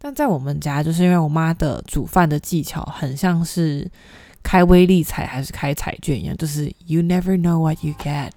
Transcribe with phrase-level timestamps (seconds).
[0.00, 3.90] 但在我们家，就是因为我妈的煮饭的技巧很像是
[4.44, 8.30] 开威力彩还是开彩券一样，就是 you never know what you get。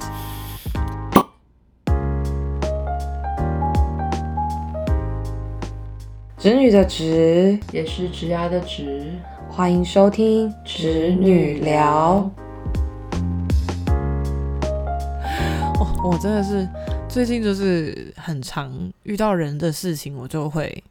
[6.39, 9.13] 侄女的侄也是侄牙的侄，
[9.47, 12.27] 欢迎收听侄女聊。
[15.79, 16.67] 我我真的是
[17.07, 18.73] 最近就是很常
[19.03, 20.83] 遇到人的事情，我就会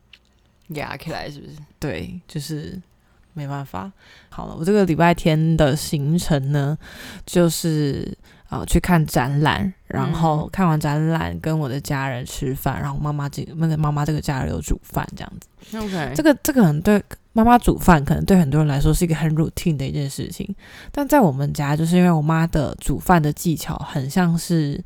[0.75, 1.53] 压起来，是不是？
[1.79, 2.81] 对，就是
[3.35, 3.91] 没办法。
[4.29, 6.77] 好了，我这个礼拜天的行程呢，
[7.27, 8.17] 就是
[8.49, 15.77] 呃去看展览，然后看完展览跟我的家人吃饭，然后妈妈这那个妈妈这个家人有煮饭这样子。
[15.79, 17.03] OK，这个这个可能对
[17.33, 20.53] 妈妈煮饭，可能对很多人来说是一个很 routine 的一件事情，
[20.91, 24.83] 但在我们家，就是因为我妈的煮饭的技巧很像是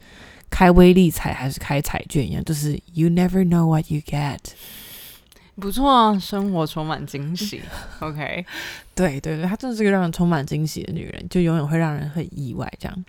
[0.51, 4.39] 开威力彩还是开彩券一样，就是 you never know what you get。
[5.61, 7.63] 不错啊，生活充满惊喜。
[8.01, 8.45] OK，
[8.95, 12.71] 对对对，她真的是个让人充满惊喜的女人，就永远会让人很意外。
[12.79, 13.05] 这样，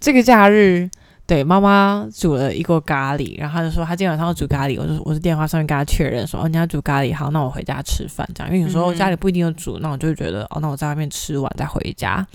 [0.00, 0.88] 这个假日，
[1.26, 12.26] 对妈妈煮了一锅咖喱，然后她就说她今天晚上要煮咖喱，我就我是电话上面跟她确认说，哦，你要煮咖喱，好，那我回家吃饭这样，因为有时候嗯家里不一定有煮，那我就会觉得，哦，那我在外面吃完再回家。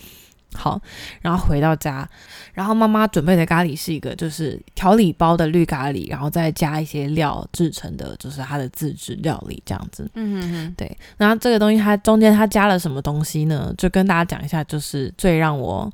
[0.54, 0.82] 好，
[1.22, 2.08] 然后回到家，
[2.54, 10.10] 然后妈妈准备的咖喱是一个就是调理包的绿咖喱，然后再加一些料制成的，就是它的自制料理这样子。
[10.16, 13.74] 嗯哼哼，对，然后这个东西它中间它加了什么东西呢？
[13.78, 15.92] 就跟大家讲一下，就是最让我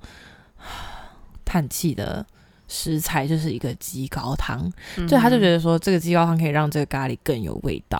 [1.43, 2.25] 叹气的
[2.67, 4.71] 食材就是一个鸡高汤，
[5.07, 7.99] 就他就觉得得说这个鸡高汤可以让这个咖喱更有味道，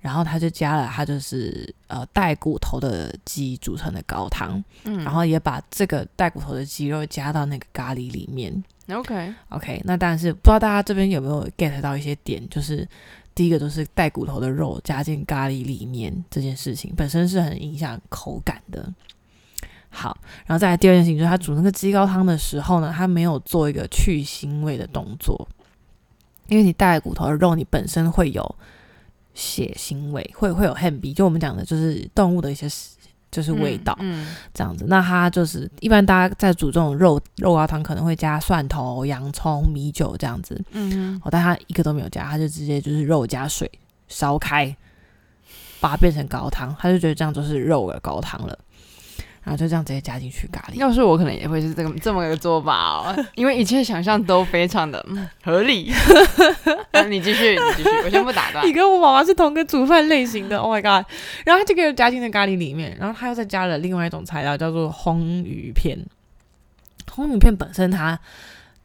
[0.00, 8.64] 然后他就加了他就是呃带骨头的鸡煮成的高汤，嗯然后也把这个带骨头的鸡肉加到那个咖喱里面。
[8.90, 12.88] OK，OK，那但是不知道大家这边有没有 get 到一些点，就是
[13.36, 18.92] 第一个就是带骨头的肉加进咖喱里面这件事情本身是很影响口感的。
[19.90, 25.48] 好，然后再来第二件事情就是他煮那个鸡高汤的时候呢，他没有做一个去腥味的动作，
[26.48, 28.56] 因为你带骨头的肉，你本身会有
[29.34, 32.68] 血腥味，会会有汗鼻，就我们讲的就是动物的一些
[33.30, 33.96] 就是味道。
[34.00, 34.84] 嗯，这样子。
[34.88, 40.60] 那它就是一般大家在煮这种肉肉高汤，可能会加蒜头、洋葱、米酒这样子。
[40.72, 43.70] 嗯哦，但它一个都没有加，它就直接就是肉加水
[44.08, 44.76] 烧开，
[45.80, 48.58] 把它变成高汤，他就觉得这样就是肉的高汤了。
[49.42, 50.74] 然后就这样直接加进去咖，喱。
[50.74, 55.90] 要是我可能也会是这个这么个做法哦，因为一切想象都非常的嗯合理。
[56.92, 58.72] 啊你继续，你继续，我先不打断你。
[58.72, 61.10] 跟我妈妈是同个煮饭类型的，Oh my god！
[61.44, 65.98] 然后他就给我加进了咖喱里面，然后他又再加了另外一种材料，叫做烘鱼片。
[67.10, 68.18] 烘鱼片本身它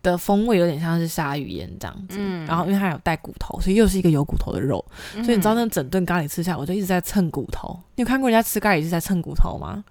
[0.02, 4.84] 的风味有点像是鲨鱼烟这样子，嗯然后因为它有带骨头，所以又是一个有骨头的肉，
[5.14, 7.78] 所以你知道嗯那整顿咖喱吃下来，我就一直在蹭骨头。
[7.96, 9.84] 你有看过人家吃咖喱是在蹭骨头吗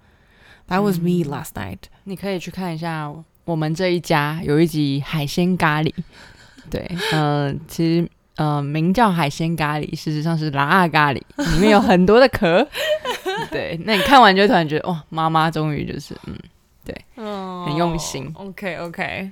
[0.67, 1.79] ？That was me 嗯 last night。
[2.05, 3.11] 你可以去看一下
[3.45, 5.93] 我们这一家有一集海鲜咖喱，
[6.69, 11.21] 对，嗯、其实呃名叫海鲜咖喱，事实上是拉阿咖喱，
[11.53, 12.67] 里面有很多的壳。
[13.51, 16.37] 对，那你看完就突然觉得哇，妈妈终于就是嗯，
[16.83, 19.31] 对很用心 OK OK，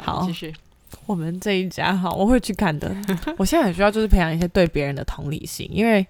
[0.00, 0.54] 好好，继续。
[1.06, 2.94] 我们这一家哈，我会去看的。
[3.36, 6.06] 我现在很需要就是培养一些对别人的同理心，因为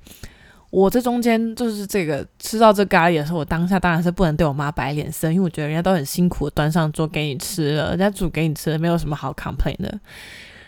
[0.70, 10.00] 我这中间就是这个吃到这咖喱的时候，我当下当然是不能对我妈摆脸色，因为我觉得人家都很辛苦端上桌给你吃了，人家煮给你吃了，没有什么好 complain 的。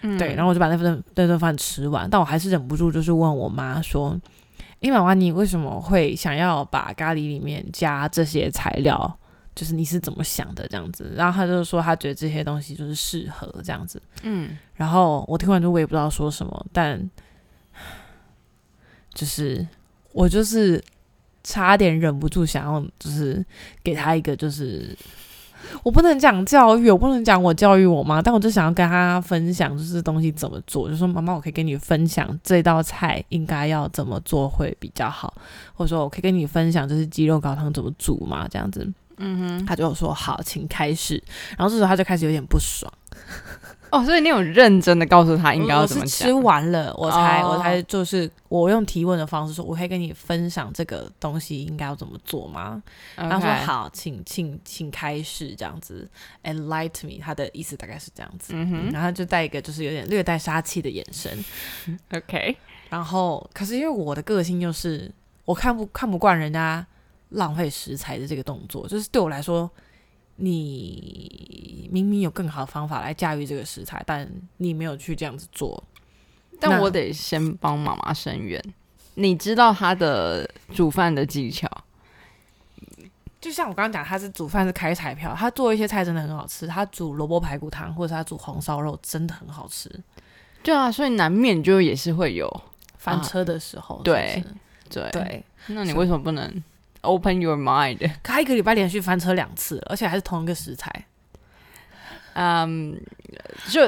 [0.03, 4.21] 嗯对，然后我就把那份那顿饭吃完，但我还是忍不住就是问我妈说
[4.83, 9.17] ：“诶，妈妈，你为什么会想要把咖喱里面加这些材料？
[9.55, 14.03] 就是你是怎么想的这样子？”然后她就说她觉得这些东西就是适合这样子。
[14.25, 17.09] 嗯然后我听完之后我也不知道说什么，但
[19.15, 19.65] 就是
[20.13, 20.83] 我就是
[21.43, 23.45] 差点忍不住想要就是
[23.83, 24.97] 给他一个就是。
[25.85, 30.91] 我不能讲教育，我不能讲我教育我妈，但我就想要跟他分享，就是东西怎么做。
[30.91, 35.33] 就说妈妈，我可以跟你分享这道菜应该要怎么做会比较好，
[35.73, 38.87] 或者说我可以跟你分享，就是鸡肉高汤怎么煮嘛，这样子。
[39.19, 41.23] 嗯哼，他就说好，请开始。
[41.57, 42.93] 然后这时候他就开始有点不爽。
[43.93, 46.33] 哦，所以你有认真的告诉他应该要怎么吃？
[46.33, 52.83] 完了，我才、哦我才就是我用提问的方式说，我可以跟你分享这个东西应该要怎么做吗？
[53.15, 56.09] 然后说好，请请请开始这样子
[56.45, 61.45] ，enlighten me，他的意思大概是这样子，嗯然后就带一个就是有点略带杀气的眼神，，
[62.17, 62.57] OK，
[62.89, 65.13] 然后可是因为我的个性就是
[65.45, 66.87] 我看不看不惯人家
[67.29, 69.71] 浪费食材的这个动作，就是对我来说。
[70.45, 75.81] 你明明有更好的方法来驾驭这个食材，但你没有去这样子做，
[76.59, 78.61] 但我得先帮妈妈伸冤。
[79.15, 81.69] 你知道她的煮饭的技巧，
[83.41, 89.89] 就像我刚刚讲，他是煮饭是开彩票，他做一些菜真的很好吃，他煮萝卜排骨汤或者他煮红烧肉真的很好吃。
[90.65, 92.49] 对啊，所以难免就也是会有
[92.99, 94.43] 翻车的时候，对
[94.91, 95.09] 对。
[95.13, 96.63] 对，那你为什么不能
[97.03, 98.11] open your mind？
[98.23, 100.91] 他一个礼拜连续翻车两次，而且还是同一个食材。
[102.35, 102.99] 嗯，
[103.69, 103.81] 就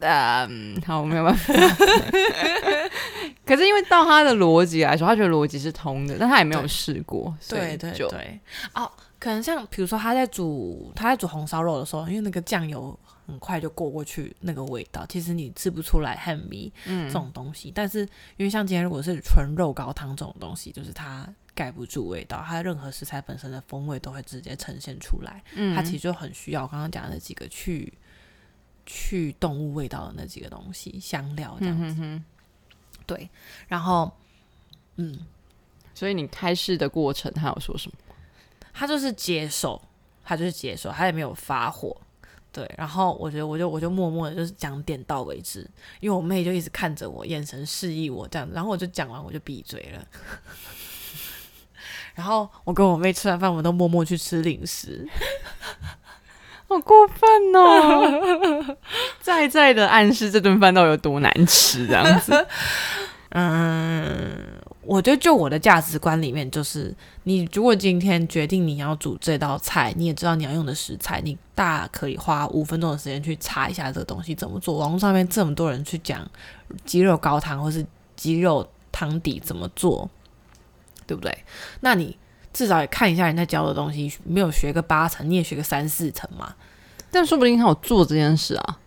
[0.00, 1.54] 嗯，好，我没有办法。
[3.46, 8.38] 可是因为到他的逻辑来说，他觉得逻辑是通的，但他也没有试过，对对就对，
[8.74, 17.72] 哦，可能像比如说他在煮他在煮红烧肉的时候，因为那个酱油很快就过过去那个味道，其实你吃不出来汉米嗯这种东西。
[17.74, 18.00] 但是
[18.36, 25.42] 因为像今天如果是纯肉高汤这种东西，就是它盖不住味道，它任何食材本身的风味都会直接呈现出来。
[25.54, 27.92] 嗯它其实就很需要我刚刚讲的那几个去
[28.84, 31.84] 去动物味道的那几个东西，香料这样子。
[31.84, 32.24] 嗯哼哼，
[33.06, 33.30] 对，
[33.68, 34.12] 然后
[34.96, 35.26] 嗯，
[35.94, 37.96] 所以你开市的过程，他有说什么？
[38.72, 39.80] 他就是接受，
[40.24, 41.96] 他就是接受，他也没有发火。
[42.52, 45.68] 对，然后我觉得我就我就默默的就是讲点到为止，
[45.98, 50.06] 因为我妹就一直看着我，眼神示意我这样子，然后我就讲完我就闭嘴了。
[52.14, 55.06] 然后我跟我妹吃完饭，我们都默默去吃零食。
[56.66, 58.76] 好过分哦！
[59.20, 62.46] 在在的暗示这顿饭到底有多难吃，这样子。
[63.36, 64.30] 嗯，
[64.82, 66.94] 我觉得就我的价值观里面，就是
[67.24, 74.78] 你如果今天决定你要煮这道菜，你也知道你要用的食材，你大可以花五分钟的时间去查一下这个东西怎么做。
[74.78, 76.26] 网络上面这么多人去讲
[76.84, 77.84] 鸡肉高汤或是
[78.16, 80.08] 鸡肉汤底怎么做，
[81.06, 81.36] 对不对？
[81.80, 82.16] 那你
[82.52, 86.54] 至少也看一下人家教的东西，没有学个八成，你也学个三四成嘛。
[87.10, 88.78] 但说不定他有做这件事啊，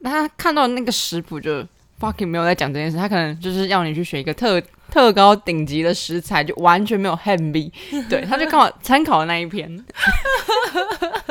[0.00, 1.64] 那他看到那个食谱就
[2.00, 7.72] fucking 没有在讲这件事，他可能就是要你去学一个特特高顶级的食材，就完全没有 h a m b
[8.08, 9.84] 对，他就刚好参考了那一篇，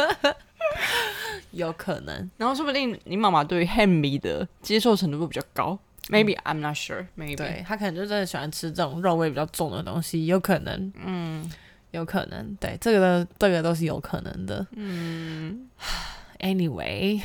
[1.51, 5.77] 有可能，然后说不定你妈妈对于 h a m b 的接受程度会比较高
[6.09, 11.51] ，maybe I'm not sure，maybe 对他可能就真的喜欢吃这种肉味比较重的东西，有可能，嗯，
[11.91, 15.67] 有可能，对，这个都这个都是有可能的，嗯，
[16.39, 17.21] anyway，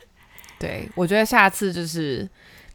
[0.58, 2.28] 对我觉得下次就是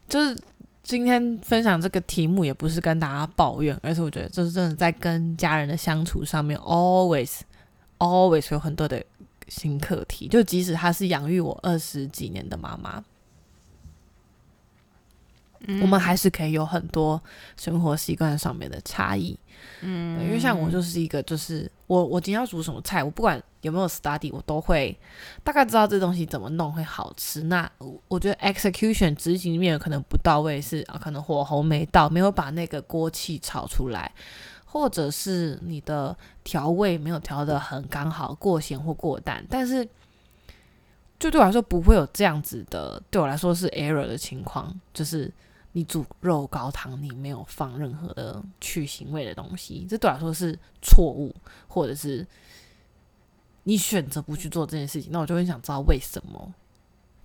[0.09, 0.37] 就是
[0.83, 7.39] 今天分享这个题目，也不是跟大家抱怨，而是我觉得就是真的在跟家人的相处上面，always
[7.99, 9.03] always 有很多的
[9.47, 13.03] 新课题，就即使她是养育我二十几年的妈妈。
[15.81, 17.21] 我们还是可以有很多
[17.57, 19.37] 生活习惯上面的差异，
[19.81, 24.97] 嗯，因为像我就是一个，就是我我今天要煮什么菜，我不管有没有 study，我都会
[25.43, 27.43] 大概知道这东西怎么弄会好吃。
[27.43, 34.11] 那我我觉得 execution 执行面可能不到位是，啊，可能火候没到，没有把那个锅气炒出来，
[34.65, 39.87] 或者是你的调味没有调的很刚好，过咸或过淡，但是。
[41.17, 45.31] 就对我来说不会有这样子的，对我来说是 error 的情况，就是
[45.77, 51.35] 你煮肉高汤，你没有放任何的去腥味的东西，这对我来说是错误，
[51.67, 52.25] 或者是
[53.63, 56.53] 你选择不去做这件事情，那我就很想知道为什么。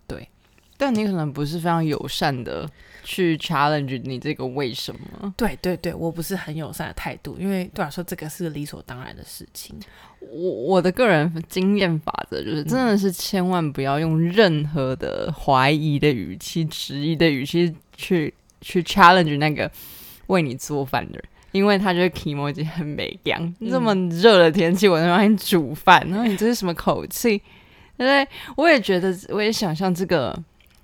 [0.09, 0.29] 对
[0.77, 2.69] 但你可能不是非常友善的
[3.05, 5.33] 去 challenge 你这个为什么。
[5.37, 9.79] 对对对，我不是很友善的态度，因为对我来说这个是理所当然的事情。
[10.19, 19.71] 我我的个人经验法则就是，真的是千万不要用任何的怀疑的语气、质疑的语气去去 challenge 那个
[20.27, 23.55] 为你做饭的人，因为他觉得 Kimo 已经很美样。
[23.71, 27.41] 这么热的天气，我在帮你煮饭，然后你这是什么口气？
[27.97, 28.29] 对不对？
[28.57, 30.35] 我也觉得，我也想象这个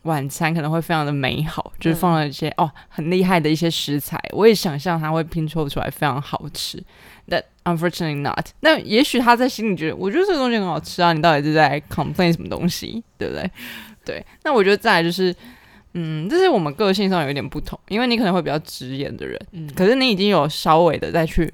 [0.02, 6.82] 晚餐可能会非常的美好，就是放了一些、哦很厉害的一些食材，我也想象它会拼凑出来非常好吃。
[7.28, 8.48] That unfortunately not。
[8.60, 13.50] 那也许他在心里觉得，我觉得这个东西很好吃啊，你到底是在 complain 什么东西，对不对？
[14.04, 14.26] 对。
[14.44, 15.34] 那我觉得再来就是，
[15.98, 21.50] 嗯，这是我们个性上有一点不同，因为你可能会比较直言的人，嗯，可是你已经有稍微的再去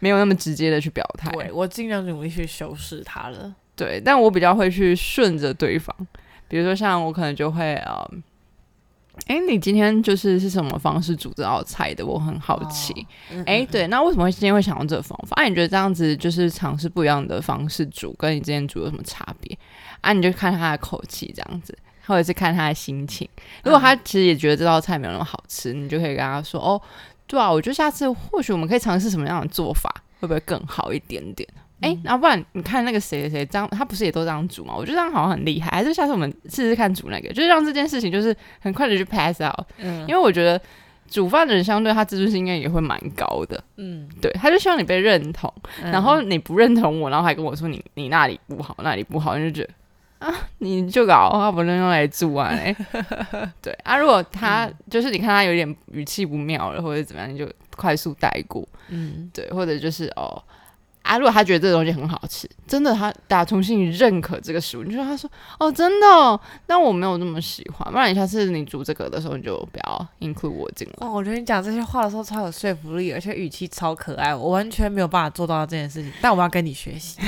[0.00, 3.54] 没有那么直接的去表态，对我尽量努力去修饰它了。
[3.76, 5.94] 对，但我比较会去顺着对方，
[6.48, 8.10] 比如说像我可能就会呃，
[9.26, 12.06] 哎，你今天就是是什么方式煮这道菜的？
[12.06, 13.06] 我很好奇。
[13.30, 15.34] 嗯哎、对，那为什么会今天会想用这个方法？
[15.36, 19.58] 啊，你觉得这样子就是尝试不一样的方式煮，跟你之前煮有什么差别？
[20.00, 21.76] 啊，你就看他的口气这样子，
[22.06, 23.28] 或者是看他的心情。
[23.62, 26.80] 如果他其实也觉得这道菜没有那么好吃，你就可以跟他说：“哦，
[27.26, 31.48] 对啊，我觉得下次或许我们可以尝试什么样的做法，会不会更好一点点？”
[31.80, 34.72] 哎、然后不然你看那个谁谁谁这样，他不是也都这样煮吗？
[34.74, 39.66] 我觉得这样好像很厉害，还是下次我们试试看煮那个，就是让这件事情就是很快的去 pass out。
[39.78, 40.58] 嗯因为我觉得
[41.10, 49.74] 煮饭的人相对他自尊心应该也会蛮高的，嗯，对，他就希望你被认同，然后你不认同我，然后还跟我说你你那里不好，那里不好，你就觉得
[50.24, 52.74] 啊， 你就搞，他不能用来住啊嘞，
[53.60, 60.42] 对啊，如果他、就是你看他有点语气不妙了，或者怎么样，你就快速带过，嗯，对，或者就是哦。
[61.04, 71.06] 啊，如果他觉得这个东西很好吃，真的他打从心里认可这个食物，你就说他说哦，真的哦，但我没有那么喜欢，不然你下次你煮这个的时候，你就不要 include 我进来。
[71.06, 77.18] 哦，我觉得你讲这些话的时候超有说服力，而且语气超可爱，我完全没有办法做到这件事情，但我要跟你学习。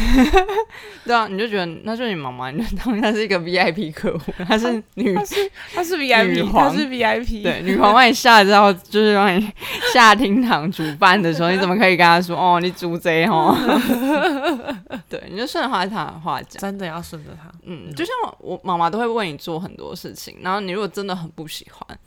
[1.05, 5.35] 对啊，你就觉得那就是你妈妈，你就当她是一个 VIP 客户，她是女，她是
[5.75, 9.53] 他是 VIP，皇他是 VIP，对，女皇把你下之后，就是让你
[9.93, 13.55] 下厅堂煮饭的时候，你怎么可以跟她说哦，你煮贼哦？
[15.09, 16.61] 对，你就顺着她她的话讲。
[16.61, 17.51] 真的要顺着他。
[17.65, 21.99] 嗯，就像我妈妈都会为你做很多事情，然后你如果真的很不喜欢，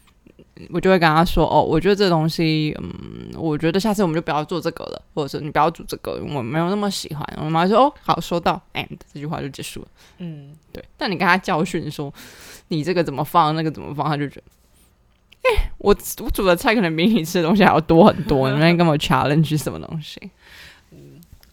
[0.72, 7.25] 我就会跟他说哦，我觉得这东西，嗯，我觉得下次我们就不要做这个了，或者是你不要煮这个，我没有那么喜欢。
[7.38, 9.88] 我妈妈说哦，好，收到，and 这句话就结束了。
[10.18, 12.13] 嗯，对，但你跟他教训说
[12.70, 14.44] 你这个怎么放，那个怎么放，他就觉得。
[15.42, 20.20] 哎、我我煮的菜可能比你吃的东西还要多很多，你们跟我 challenge 什么东西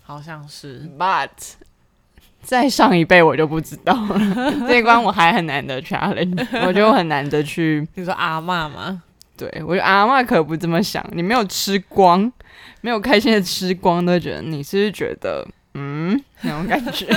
[0.06, 0.88] 好像是。
[0.96, 1.28] ？But
[2.42, 4.20] 再上一辈我就不知道了，
[4.68, 7.86] 这一关我还很难得 challenge，我觉得我很难得去。
[7.94, 9.02] 你说阿嬷吗？
[9.36, 12.30] 对我觉得阿嬷可不这么想，你没有吃光，
[12.80, 17.06] 没有开心的吃光，都觉得你是不是觉得嗯那种感觉？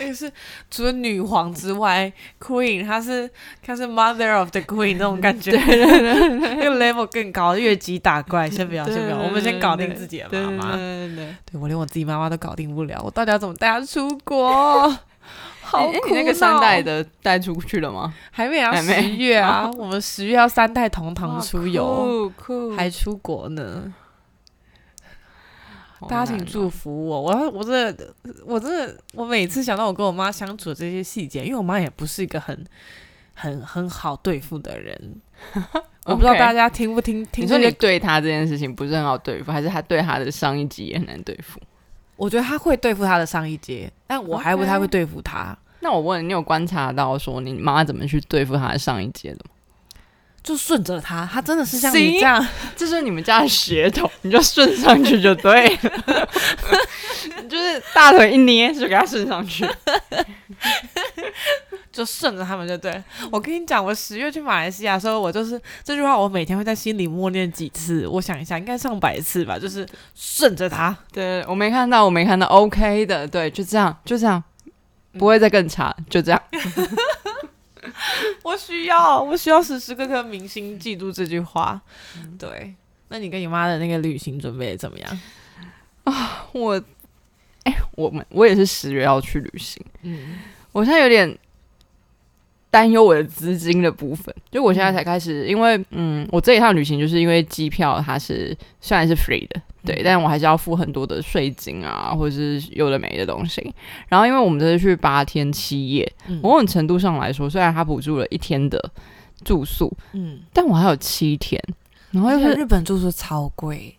[0.00, 0.32] 这个是
[0.70, 3.28] 除了女皇之外，Queen，她是
[3.62, 8.48] 她是 Mother of the Queen 那种感觉， 对对对，那个 level 更高，越级打怪。
[8.48, 10.76] 先不要，先不要，我们先搞定自己的妈妈。
[10.76, 11.36] 对对对。
[11.52, 14.88] 对我连我自己妈妈都搞定不了，我到底要怎么带她出国？
[15.62, 18.12] 好哎、苦你那个三代的带出去了吗？
[18.32, 23.92] 还没啊，十月啊， 我们十月要三代同堂出游，酷酷，还出国呢。
[26.00, 28.14] 好大家请祝福我，我要我真的，
[28.46, 32.64] 我真的，我每次想到我跟我妈相处的这些细节，因为我妈也不是一个很
[33.34, 35.20] 很很好对付的人，
[36.06, 41.60] 我不知道大家听不听听你说你，对她这件事情不是很好对付，还是她对她的上一级也很难对付？
[42.16, 49.50] 我觉得她会对付她的上一阶，但我还不太会对付她，那我问你，你有观察到说你妈怎么去对付她的上一届的吗？
[50.42, 56.28] 就顺着他，他真的是像你这样， 这是你们家的血统，你就顺上去就对了。
[57.42, 59.68] 你 就是大腿一捏就给他顺上去。
[61.92, 63.04] 就顺着他们就对了。
[63.32, 68.06] 我跟你讲，我十月去马来西亚的时候，我就是这句话，我每天会在心里默念几次。
[68.06, 70.96] 我想一下，应该上百次吧，就是顺着他。
[71.12, 74.42] 对我没看到，我没看到，OK 的，对，就这样，就这样，
[75.18, 76.40] 不会再更差，就这样。
[78.42, 81.80] 我需要，我需要时时刻刻铭心记住这句话。
[82.38, 82.74] 对，
[83.08, 85.20] 那你跟你妈的那个旅行准备怎么样
[86.04, 86.46] 啊？
[86.52, 86.82] 我，
[87.64, 90.38] 哎、我们我也是十月要去旅行，嗯
[90.72, 91.36] 我现在有点
[92.70, 103.74] 担忧我的资金的部分，就我现在才开始，因为嗯，我这一趟旅行就是因为机票它是虽然是 free 的，对，但我还是要付很多的税金啊，或者是有的没的东西。
[104.08, 106.38] 然后因为我们这是去八天七夜，嗯。
[106.40, 108.80] 某种程度上来说，虽然它补助了一天的
[109.44, 111.60] 住宿，嗯，但我还有七天，
[112.12, 113.96] 然后又是日本住宿超贵，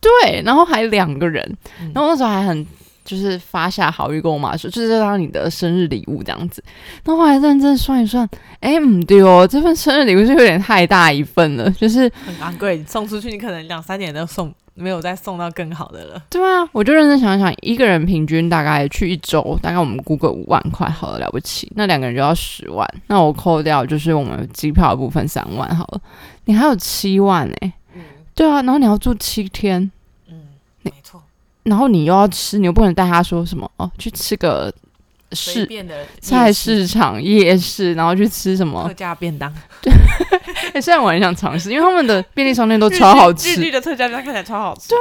[0.00, 1.92] 对，然后还两个人，嗯。
[1.94, 2.66] 然后那时候还很
[3.04, 6.62] 就是发下好运跟我妈说，就是当你的生日礼物这样子。
[7.04, 8.28] 那后后来认真算一算，
[8.60, 16.22] 哎，嗯，对哦，这份生日礼物是有点太大一份了，就是很昂贵，你送出去你可能两三年都送没有再送到更好的了。
[16.28, 21.70] 对啊，我就认真想想，一个人平均大概去一周，大概我们估个五万块好了，了不起。
[21.76, 26.00] 那两个人就要十万，那我扣掉就是我们机票的部分三万好了，
[26.46, 28.02] 你还有七万哎、嗯
[28.34, 29.90] 对啊，然后你要住七天，
[30.28, 30.48] 嗯，
[30.82, 31.22] 没错，
[31.64, 34.72] 然后你又要吃，你又不能带他说什么哦，去吃个
[35.32, 35.68] 市
[36.20, 38.94] 菜市市场、夜市，然后去吃什么特？
[38.94, 39.52] 价便当，
[40.72, 44.90] 哎、虽然我很想尝试，因为他们的便利商店都 超好日吃，剧的特价便当看起来超好吃。
[44.90, 44.98] 对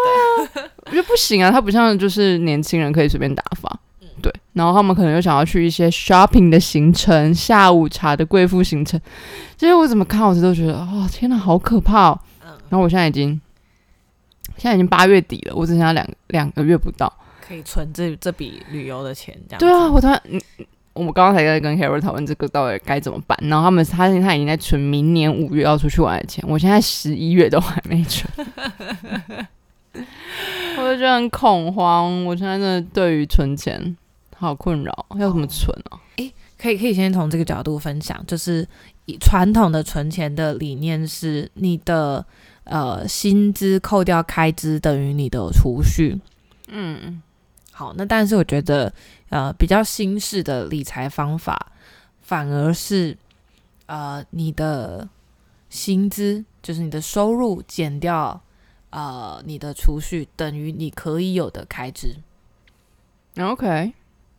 [0.64, 3.80] 啊，我觉得不行啊，它不像就是年轻人可以随便打发。
[4.22, 8.98] 对，然后他们可能又想要去一些 shopping 的行程、下午茶的贵妇行程，
[9.58, 12.20] 这些我怎么看我都觉得，哦天哪，好可怕哦！
[12.46, 13.40] 嗯，然后我现在已经，
[14.64, 17.12] 现在已经八月底了，我只剩下两两个月不到。
[17.46, 19.60] 可以存这这笔旅游的钱，这样。
[19.60, 20.40] 对啊，，我突然，嗯，
[20.94, 28.32] 我们刚刚才在跟 Carol 讨论这个到底该怎么办，然后他们他他已经在存明年五月要出去玩的钱，我现在十一月都还没存，
[30.78, 32.24] 我就觉得很恐慌。
[32.24, 33.98] 我现在真的对于存钱
[34.38, 36.00] 好困扰，要怎么存啊？
[36.58, 38.66] 可以可以先从这个角度分享，就是
[39.04, 42.26] 以传统的存钱的理念是，你的
[42.64, 46.20] 呃薪资扣掉开支等于你的储蓄。
[46.68, 47.22] 嗯
[47.72, 48.94] 好，那但是我觉得
[49.30, 51.72] 呃比较新式的理财方法，
[52.22, 53.18] 反而是
[53.88, 55.10] 呃你的
[55.70, 58.40] 薪资就是你的收入减掉
[58.92, 62.16] 呃你的储蓄等于你可以有的开支。
[63.40, 63.94] ，OK，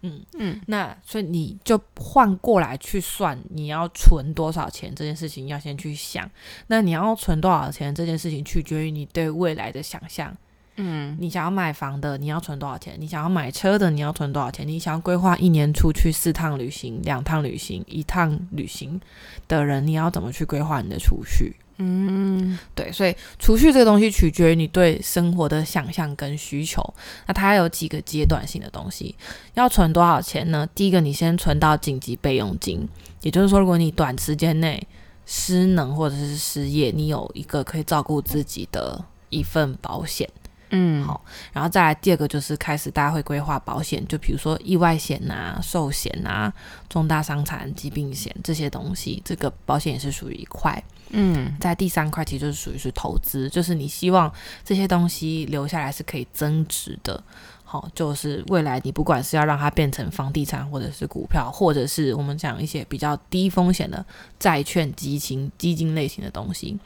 [0.07, 6.31] 嗯，嗯那所以你就换过来去算，你要存多少钱这件事情要先去想。
[6.67, 10.37] 那你要存多少钱这件事情取决于你对未来的想象。
[10.77, 12.97] 嗯你想要买房的，你要存多少钱？
[12.99, 14.67] 你想要买车的，你要存多少钱？
[14.67, 19.01] 你想要规划一年出去四趟旅行、两趟旅行、一趟旅行
[19.47, 21.55] 的人，你要怎么去规划你的储蓄？
[21.77, 26.83] 嗯对，所以储蓄这个东西取决于你对生活的想象跟需求。
[27.27, 29.15] 那它有几个阶段性的东西，
[29.55, 30.69] 要存多少钱呢？
[30.75, 32.89] 第一个，你先存到紧急备用金，
[33.23, 34.87] 也就是说，如果你短时间内
[35.27, 40.29] 失能或者是失业，你有一个可以照顾自己的一份保险。
[40.71, 46.53] 嗯，好然后再来第二个就是开始大家会规划保险，就比如说意外险啊、寿险啊、
[46.89, 50.83] 重大伤残疾病险这些东西，这个保险也是属于一块。
[51.11, 54.33] 嗯在第三块其实就是属于是投资，就是你希望
[54.65, 57.23] 这些东西留下来是可以增值的。
[57.63, 64.05] 好，就是未来你不管是要让它变成房地产，或者是股票，或者是我们讲一些比较低风险的
[64.39, 66.79] 债券、基金、基金类型的东西，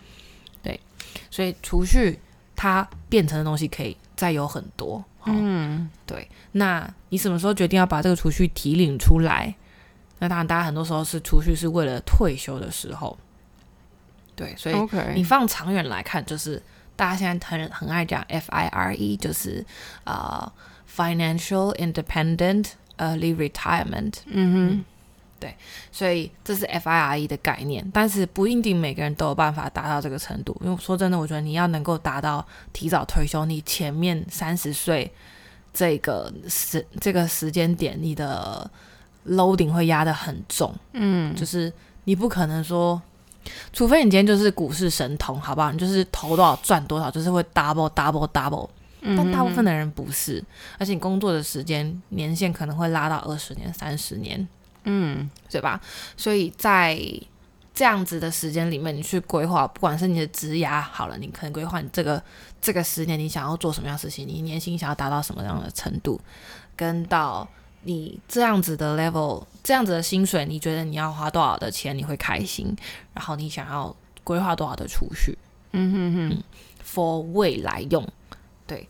[0.62, 0.80] 对，
[1.30, 2.18] 所以储蓄
[2.56, 5.04] 它变成的东西可以再有很多。
[5.26, 9.54] 嗯对，那你什么时候决定要把这个储蓄提领出来？
[10.20, 13.18] 那当然，大家很多时候是储蓄是为了退休的时候。
[14.38, 14.76] 对，所以
[15.14, 16.62] 你放长远来看，就是
[16.94, 19.66] 大家现在很很爱讲 FIRE，就是
[20.04, 20.50] 呃
[20.96, 24.84] financial independent early retirement，嗯哼。
[25.40, 25.54] 对
[25.92, 30.60] 所以这是 FIRE 的概念，但是不一定每个人都有办法达到这个程度。
[30.64, 35.08] 因为说真的，我觉得你要能够达到提早退休，你前面三十岁
[35.72, 38.68] 这个时这个时间点，你的
[39.28, 43.00] loading 会压得很重，嗯，就是你不可能说，
[43.72, 45.70] 除非你今天就是股市神童，好不好？
[45.72, 48.68] 你就是投多少赚多少，就是会 double double double。
[49.00, 50.42] 嗯但大部分的人不是，
[50.76, 54.48] 而且你工作的时间年限可能会拉到二十年、三十年，
[54.82, 55.80] 嗯对吧？
[56.16, 57.00] 所以在
[57.72, 62.20] 这样子的时间里面，你去规划，不管是你的职涯好了，你可能规划你这个
[62.60, 66.20] 这个十年你想要做什么样的事情，你年薪想要达到什么样的程度，
[66.74, 67.48] 跟到
[67.82, 72.76] 你这样子的 level，这样子的薪水，你觉得你要花多少的钱你会开心，
[73.14, 75.36] 然后你想要规划多少的储蓄
[75.72, 76.42] 嗯哼哼
[76.84, 78.06] ，for 未来用，
[78.66, 78.88] 对。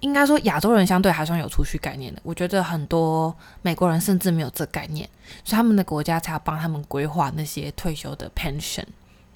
[0.00, 2.18] 应该说，亚洲人相对还算有储蓄概念的。
[2.24, 5.06] 我觉得很多美国人甚至没有这概念，
[5.44, 8.82] 所以他们的国家才要帮他们规划那些退休的 pension。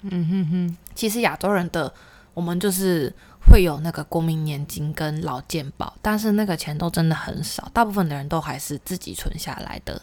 [0.01, 1.93] 嗯哼哼，其实亚洲人的
[2.33, 3.13] 我们就是
[3.49, 10.01] 会有那个国民年金跟老健保，但是那个钱都真的很少，大部分的人都还是自己存下来的。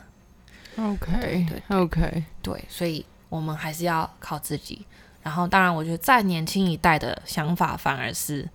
[0.77, 4.87] OK 对 OK，对，所以我们还是要靠自己。
[5.23, 8.49] 然后，当然，我觉得再年轻一代的想法反而是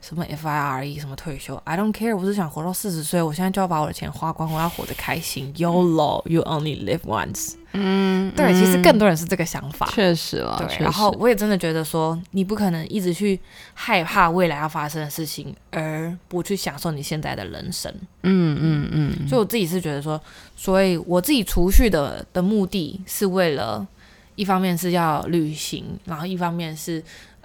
[0.00, 5.52] 什么 FIRE 什么退休，I don't care，我是想活到四十岁，我现在就要把我的钱花光，我要活得开心。
[5.54, 7.54] YOLO，you only live once。
[7.72, 9.86] 嗯，对，其实更多人是这个想法。
[9.92, 13.38] 确实了，对，然后我也真的觉得说，你不可能一直去
[13.74, 17.92] 害怕未来要发生的事情，而不去享受你现在的人生。
[18.22, 20.20] 嗯嗯嗯，所以我自己是觉得说，
[20.56, 23.86] 所以我自己储蓄的的目的是为了，
[24.34, 27.00] 一方面是要旅行，然后一方面是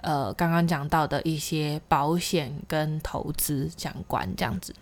[0.06, 4.72] 呃刚刚讲到的一些保险跟投资相关这样子。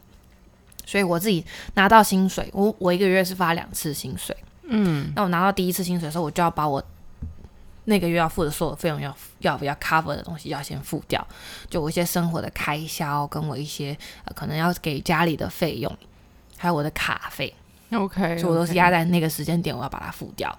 [0.85, 4.37] 所以我自己拿到薪水，我我一个月是发两次薪水。
[4.67, 6.85] 嗯那我拿到第一次薪水的时候，我就要把我
[7.87, 11.27] 那个月要付的所有费用要要要 cover 的东西要先付掉，
[11.71, 15.91] 就我一些生活的开销，跟我一些、呃、可能要给家里的费用，
[16.59, 17.55] 还有我的卡费
[17.91, 20.55] ，OK，所以我都是压在那个时间点，我要把它付掉。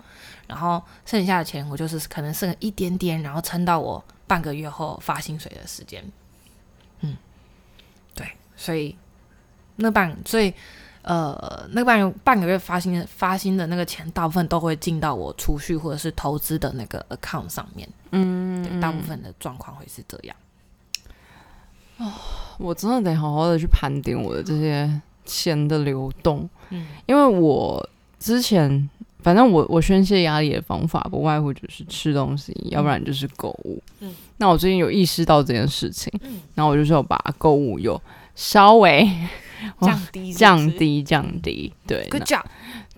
[0.47, 6.03] 然后剩下的钱，我就是可能剩一点点，然后撑到我半个月后发薪水的时间。
[7.01, 7.15] 嗯，
[8.13, 8.95] 对，所以
[9.75, 10.53] 那半，所以
[11.01, 17.87] 呃，那半半个月发薪的发薪的那个钱，大部分都会进到我储蓄或者是投资的那个 account 上面。
[18.11, 20.35] 嗯，对，大部分的状况会是这样。
[21.97, 22.11] 哦
[22.57, 28.89] 我真的得好好的去盘点我的这些钱的流动，嗯因为我之前
[29.25, 33.81] 反正我我宣泄压力的方法不外乎就是吃东西，要不然就是购物。
[34.01, 34.13] 嗯。
[34.37, 37.99] 那我最近有意识到这件事情，嗯，然后我就是有把购物有
[38.35, 39.09] 稍微
[39.81, 40.37] 降低是是？
[40.37, 42.43] 降低降低，对，，Good job。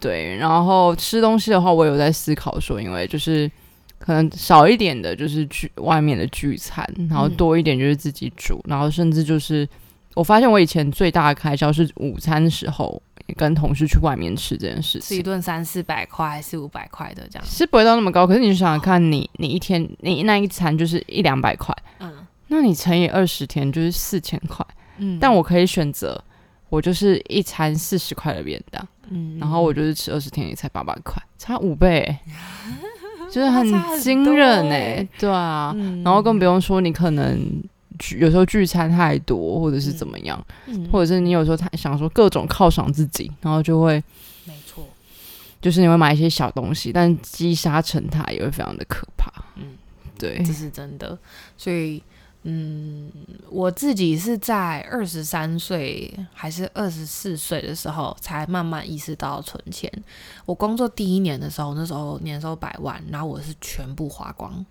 [0.01, 3.49] 对，然后吃东西的话，我有在思考说，因为就是
[3.97, 7.35] 可能少一点的就是聚外面的聚餐，然后嗯。
[7.35, 9.65] 多一点就是自己煮，然后甚至就是
[10.13, 13.01] 我发现我以前最大的开销是午餐的时候
[13.35, 15.21] 跟同事去外面吃这件事吃一。
[15.21, 17.45] 顿三四百块、四五百块的这样。
[17.45, 22.25] 是不会到那么高，可是你想想看你，你一天你那一餐就是一两百块，嗯。
[22.47, 24.65] 那你乘以二十天就是四千块。
[24.97, 25.17] 嗯。
[25.19, 26.23] 但我可以选择，
[26.69, 29.37] 我就是一餐四十块的便当，嗯。
[29.37, 31.99] 然后我就是吃二十天也才八百块，差五倍。
[32.03, 32.19] 欸、
[33.29, 35.09] 就是很惊人哎、欸。
[35.19, 36.01] 对啊，嗯。
[36.03, 37.76] 然后更不用说你可能聚
[38.17, 44.03] 有时候聚餐太多，或者是怎么样，嗯或者是你有时候他想说各种犒赏自己，然后就会
[44.45, 44.85] 没错，
[45.61, 49.31] 就是你会买一些小东西，但积沙成塔也会非常的可怕。
[49.55, 49.77] 嗯，
[50.17, 51.17] 对这，是真的。
[51.57, 52.01] 所以，
[52.43, 53.11] 嗯，
[53.49, 59.91] 我自己是在二十三岁还是二十四岁的时候，才慢慢意识到存钱。
[60.45, 64.65] 我工作第一年的时候，那时候年收百万，然后我是全部花光。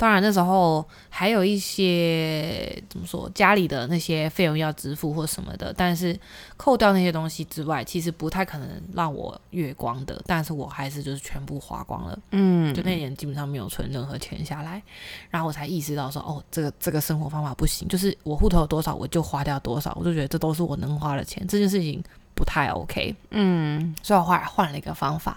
[0.00, 6.18] 当然那时候还有一些怎么说，家里的那些费用要支付或什么的，但是
[6.56, 10.18] 扣掉那些东西之外，其实不太可能让我月光的。
[10.24, 12.18] 但是我还是就是全部花光了。
[12.30, 14.82] 嗯，就那年基本上没有存任何钱下来，
[15.28, 22.02] 然后我才意识到说，哦，这个这个生活方法不行，就是我户头有多少我就花掉多少，我就觉得这都是我能花的钱，这件事情
[22.34, 25.36] 不太 OK，嗯所以我后来换了一个方法，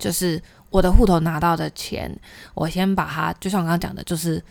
[0.00, 2.10] 就是我的户头拿到的钱，
[2.54, 4.42] 我先把它，就像我刚刚讲的，就是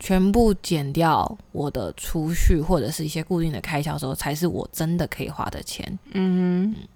[0.00, 5.98] 全部减掉我的储蓄或者是一些固定的开销之后，才是我真的可以花的钱。
[6.12, 6.88] 嗯哼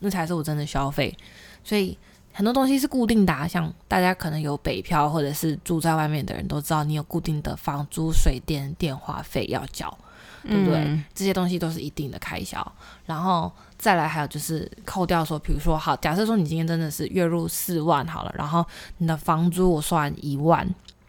[0.00, 1.16] 那才是我真的消费。
[1.62, 1.96] 所以
[2.32, 9.96] 很多东西是固定的、啊，像大家可能有北漂或者是住在外面的人都知道，你有固定的房租、水电、电话费要交，
[10.42, 10.80] 对不对？
[10.80, 12.72] 嗯这些东西都是一定的开销。
[13.06, 13.50] 然后
[13.84, 18.64] 再来还有就是扣掉说，比如说好，假设说你今天真的是月入四万好了，然后
[18.96, 20.66] 你的房租我算一万。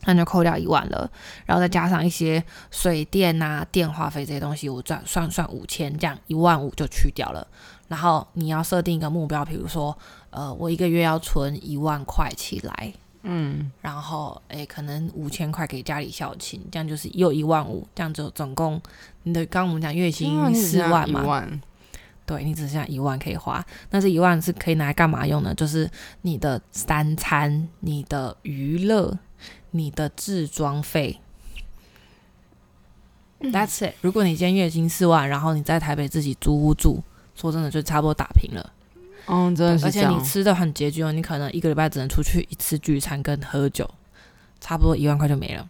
[0.07, 1.09] 那就扣掉一万了，
[1.47, 7.47] 然后再加上一些水电啊、电话费这些东西，我算算算五千，这样一万五就去掉了。
[7.87, 9.97] 然后你要设定一个目标，比如说，
[10.29, 18.79] 呃，我一个月要存一万块起来，嗯然后诶，可能五千块给家里孝亲，这样就是又一万五，这样就总共
[19.23, 21.61] 你的刚刚我们讲月薪嗯四万嘛，一万，
[22.25, 25.53] 对你只剩下一万可以花，那这一万是可以拿来干嘛用呢？
[25.53, 25.89] 就是
[26.21, 29.17] 你的三餐、你的娱乐、
[29.71, 31.19] 你的置装费。
[33.41, 33.93] That's it。
[34.01, 37.03] 如果你今天月薪四万，然后你在台北自己租屋住，
[37.35, 38.73] 说真的就差不多打平了。
[39.27, 40.07] 嗯，真的是而且。
[40.07, 43.87] 你吃的很拮据哦，你可能一个礼拜只能出去一次聚餐跟喝酒，
[44.59, 45.69] 差不多一万块就没了。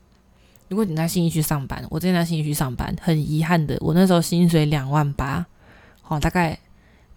[0.70, 5.46] 如果你在信义区上班，我之前在信义区上班，很遗憾的，我那时候薪水两万八，
[6.08, 6.58] 哦，大概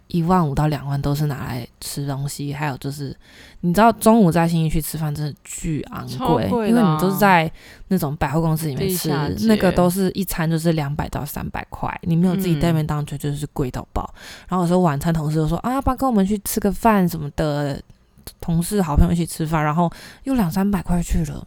[0.07, 3.15] 一万五到两万都是拿来吃东西，还有就是
[3.61, 7.51] 你知道中午在新义区吃饭真的巨昂贵，啊因为你都是在
[7.89, 9.11] 那种百货公司里面吃
[9.47, 14.09] 那个都是一餐就是两百到三百块，你没有自己带嗯便当，绝对就是贵到爆。
[14.49, 17.79] 然后有时候晚餐同事就说啊，要不然跟我们去吃个饭什么的，
[18.41, 19.93] 同事好朋友一起吃饭，然后
[20.25, 21.47] 又两三百块去了。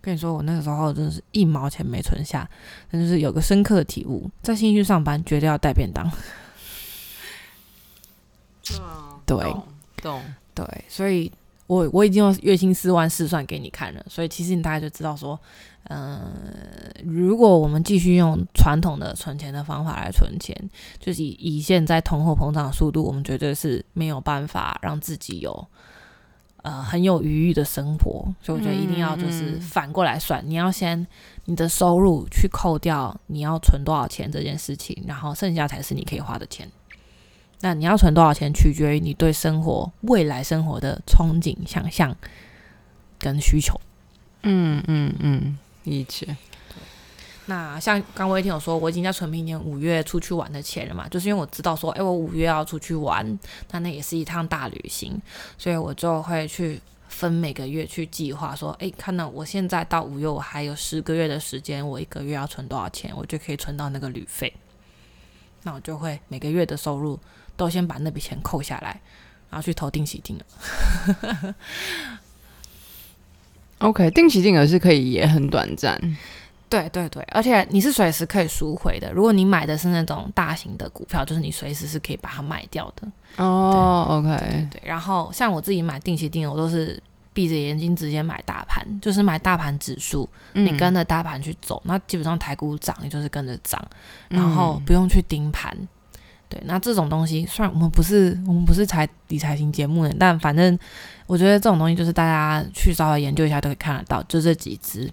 [0.00, 2.48] 跟你说，我那个时候真的是一毛钱没存下，
[2.90, 6.10] 那就是有个深刻的体悟，在新区上班绝对要带便当。
[9.24, 9.62] 对懂
[10.02, 10.22] 懂。
[10.54, 11.30] 对，所以
[11.66, 15.38] 我我已经用月薪四万试算给你看了，所以其实你大概就知道说，
[15.84, 16.32] 嗯、
[17.04, 20.56] 如果我们继续用传统的存钱的方法来存钱，
[20.98, 25.66] 就是以以现在通货膨胀的速度，我们绝对是没有办法让自己有。
[26.62, 31.06] 呃，很有余裕的生活，所以我觉得一定要就是反过来算，你要先
[31.44, 36.68] 你的收入去扣掉你要存多少钱这件事情，然后剩下才是你可以花的钱。
[37.60, 42.14] 那你要存多少钱，取决于你对生活未来生活的憧憬、想象
[43.18, 43.80] 跟需求。
[44.42, 46.36] 嗯嗯嗯，理解。
[47.46, 53.38] 那像刚我也听有说，我已经在存明年五月出去玩的钱了嘛，就是因为我知道说，哎、我五月要出去玩，
[53.70, 55.20] 那那也是一趟大旅行，
[55.56, 64.52] 所以我就会去分每个月去计划说，哎、看到我现在到五月，我还有十个月的时间，我一个月要存多少钱，我就可以存到那个旅费。
[65.62, 67.18] 那我就会每个月的收入
[67.56, 69.00] 都先把那笔钱扣下来，
[69.50, 71.54] 然后去投定期定额。
[73.78, 76.00] OK，定期定额是可以，也很短暂。
[76.68, 79.12] 对对对，而且你是随时可以赎回的。
[79.12, 83.06] 如果你买的是那种大型的股票，就是你随时是可以把它卖掉的。
[83.36, 87.00] 哦，OK，对，然后像我自己买定期定额，我都是
[87.32, 93.80] 闭着眼睛直接买大盘，就是买大盘指数，你嗯跟着大盘去走，那基本上台股涨，你就是跟着涨，
[94.28, 95.76] 然后嗯不用去盯盘。
[96.48, 100.78] 对，那这种东西虽然我们不是我们不是财理财型节目的，但反正
[101.26, 105.10] 我觉得这种东西就是大家去稍微研究一下都可以看得到，就这几只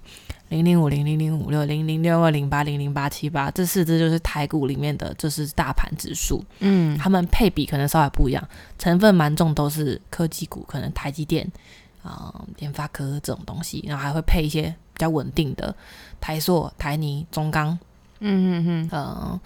[0.49, 11.51] 零零五零零零五六零零六二零八零零八七八这四只就是台股里面的，就是大盘指数，嗯它们配比可能稍微不一样，成分蛮重都是科技股，可能台积电
[12.03, 15.75] 啊、联发科这种东西，然后还会配一些比较稳定的
[16.21, 17.79] 台塑、台泥、中钢。
[18.25, 19.41] 嗯嗯嗯，呃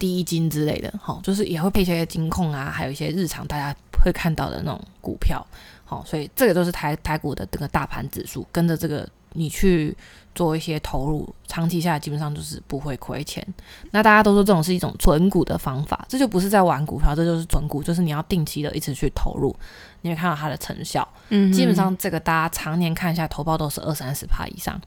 [0.00, 5.46] 第一金之类的，好、就是也会配一些金控啊，还有一些日常大家会看到的那种股票，
[5.84, 9.94] 好、所以这个都是台台股的这个大盘指数，跟着这个你去
[10.34, 13.46] 做一些投入，长期下来基本上就是不会亏钱。
[13.90, 19.54] 那大家都说这种是一种存股的方法，这就不是在玩股票，这就是存股，就是你要定期的一直去投入，
[20.00, 21.06] 你会看到它的成效。
[21.28, 24.80] 嗯基本上这个大家常年看一下，投报都是二三十趴以上。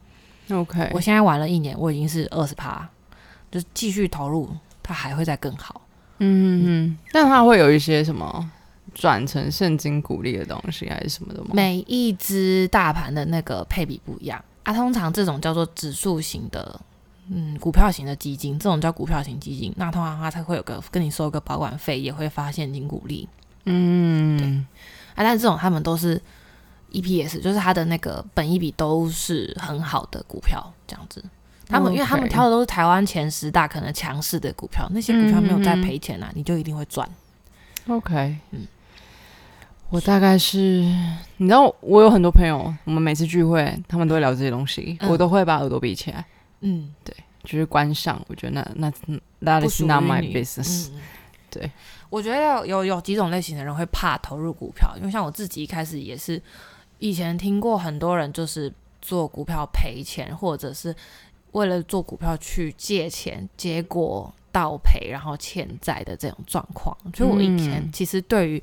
[0.50, 2.90] OK，我现在玩了一年，我已经是二十趴，
[3.52, 4.50] 就是继续投入，
[4.84, 5.82] 它还会再更好。
[6.20, 8.52] 嗯嗯嗯，但它会有一些什么
[8.94, 11.50] 转成现金股利的东西还是什么的吗？
[11.54, 16.80] 每一只大盘的那个配比不一样啊，通常这种叫做指数型的，
[17.30, 23.28] 嗯，股票型的基金，这种叫股票型基金，那通常它才会有个跟你收个保管费，也会发现金股利
[23.66, 24.66] 嗯，
[25.16, 26.22] 啊，但是这种他们都是
[26.92, 31.24] EPS，就是它的那个本益比都是很好的股票，这样子。
[31.68, 37.08] 他们因为他们挑的都是台湾前十大可能强势的股票，那些股票没有在赔钱啊，你就一定会赚。
[37.88, 38.68] OK，嗯。
[39.90, 40.82] 我大概是，
[41.38, 45.10] 你知道，我有很多朋友，我们每次聚会，他们都会聊这些东西，嗯。
[45.10, 46.26] 我都会把耳朵闭起来，
[46.62, 48.20] 嗯，对就是关上。
[48.28, 50.90] 我觉得那那 that is not my business。
[50.92, 51.02] 嗯。
[51.52, 51.70] 对，
[52.10, 56.42] 我觉得有有几种类型的人会怕投入股票，因为像我自己一开始也是，
[56.98, 60.96] 以前听过很多人就是做股票赔钱，或者是
[61.54, 66.96] 为了做股票去借钱，结果倒赔然后欠债的这种状况。
[67.16, 68.62] 所以我以前嗯其实对于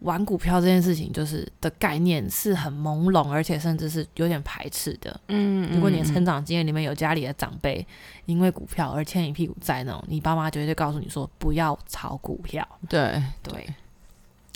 [0.00, 5.20] 玩股票这件事情，就是的概念是很朦胧，而且甚至是有点排斥的。
[5.28, 7.86] 嗯如果你的成长经验里面有家里的长辈
[8.24, 12.66] 因为股票而欠一屁股债那种，你爸妈绝对告诉你说不要炒股票。
[12.88, 13.66] 对对，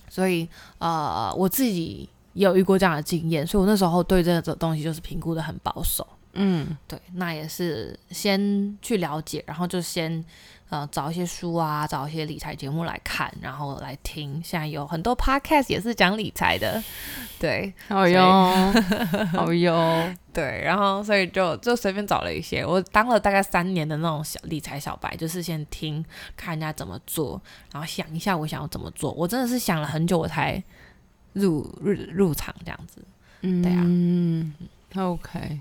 [0.08, 6.06] 所以呃，我自己也有遇过这样的经验，所以我那时候对这个东西就是评估的很保守。
[6.34, 10.24] 嗯对，那也是先去了解，然后就先
[10.68, 14.42] 呃找一些书啊，找一些理财节目来看，然后来听。
[14.44, 16.82] 现在有很多 podcast 也是讲理财的，
[17.38, 18.72] 对好哟，
[19.32, 26.04] 好 哟，对，然后所以就就随便找了一些，我当了大概三年的那种小理财小白，就是先听
[26.36, 27.40] 看人家怎么做，
[27.72, 29.12] 然后想一下我想要怎么做。
[29.12, 30.62] 我真的是想了很久，我才
[31.34, 33.02] 入入入场这样子。
[33.40, 34.54] 对啊嗯
[34.96, 35.60] ，OK，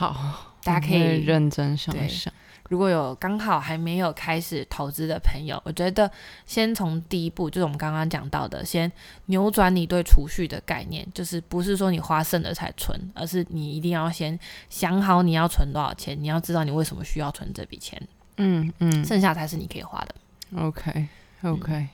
[0.00, 0.16] 好，
[0.64, 2.32] 大家可以认真想一想。
[2.70, 6.10] 如果有刚好还没有开始投资的朋友，我觉得
[6.46, 8.90] 先从第一步，就是我们刚刚讲到的，先
[9.26, 14.38] 扭转你对储蓄的概念，就是不是说你花剩了才存，而是你一定要先
[14.70, 18.00] 想好你要存多少钱，你要知道你为什么需要存这笔钱，
[18.38, 20.14] 嗯嗯剩下才是你可以花的。
[20.56, 21.08] ，OK
[21.42, 21.88] OK，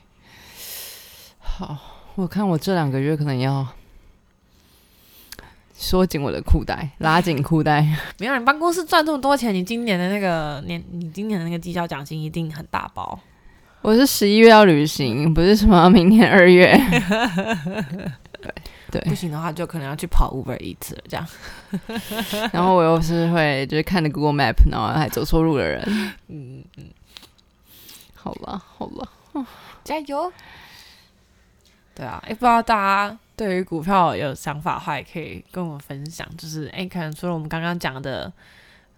[1.39, 1.77] 好，
[2.15, 3.67] 我看我这两个月可能要
[5.79, 7.81] 缩紧我的裤带，拉紧裤带。
[8.17, 13.19] 没有，你办公室赚这么多钱，你今年的那个年，你今年的那个绩效奖金一定很大包。
[13.83, 16.75] 我是十一月要旅行，不是什么明年二月。
[18.89, 21.27] 对不行的话，就可能要去跑 Uber 一次了，这样。
[22.51, 25.83] 然后我又是会就是看着 Google Map，然后还走错路的人。
[26.27, 26.85] 嗯嗯，
[28.15, 29.45] 好吧好了，
[29.83, 30.31] 加油！
[31.93, 36.27] 对啊，哎，不知道大家对于股票有想法的话，也可以跟我们分享。
[36.35, 38.29] 就是哎，可能除了我们刚刚讲的，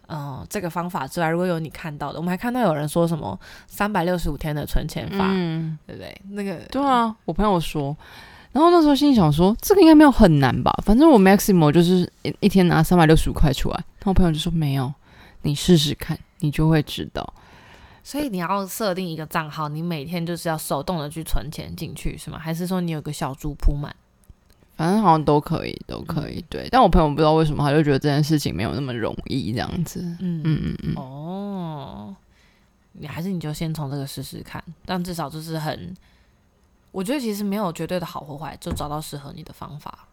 [0.07, 6.21] 嗯、这个方法之外，如果有你看到的，我们还看到有人说什么三百六十五天的存钱法，嗯，对不对？
[6.29, 7.95] 那个对啊，我朋友说，
[8.53, 10.73] 然后那时候心里想说，这个应该没有很难吧？
[10.85, 13.75] 反正我 maximum 就是一一天拿三百六十五块出来。
[13.75, 14.91] 然后我朋友就说没有，
[15.41, 17.33] 你试试看，你就会知道。
[18.01, 22.39] 所以你要设定一个账号，你每天就是要手动的去存钱进去，是吗？
[22.39, 23.93] 还是说你有个小猪铺满？
[24.79, 26.41] 反正好像都可以，都可以。
[26.47, 29.99] 对，但我朋友不知道为什么，他就觉得这件事情没有那么容易，这样子。
[30.21, 32.15] 嗯嗯嗯嗯，哦，
[32.93, 35.93] 你还是你就先从这个试试看，但至少就是很，
[36.93, 40.07] 我觉得其实没有绝对的好或坏，就找到适合你的方法。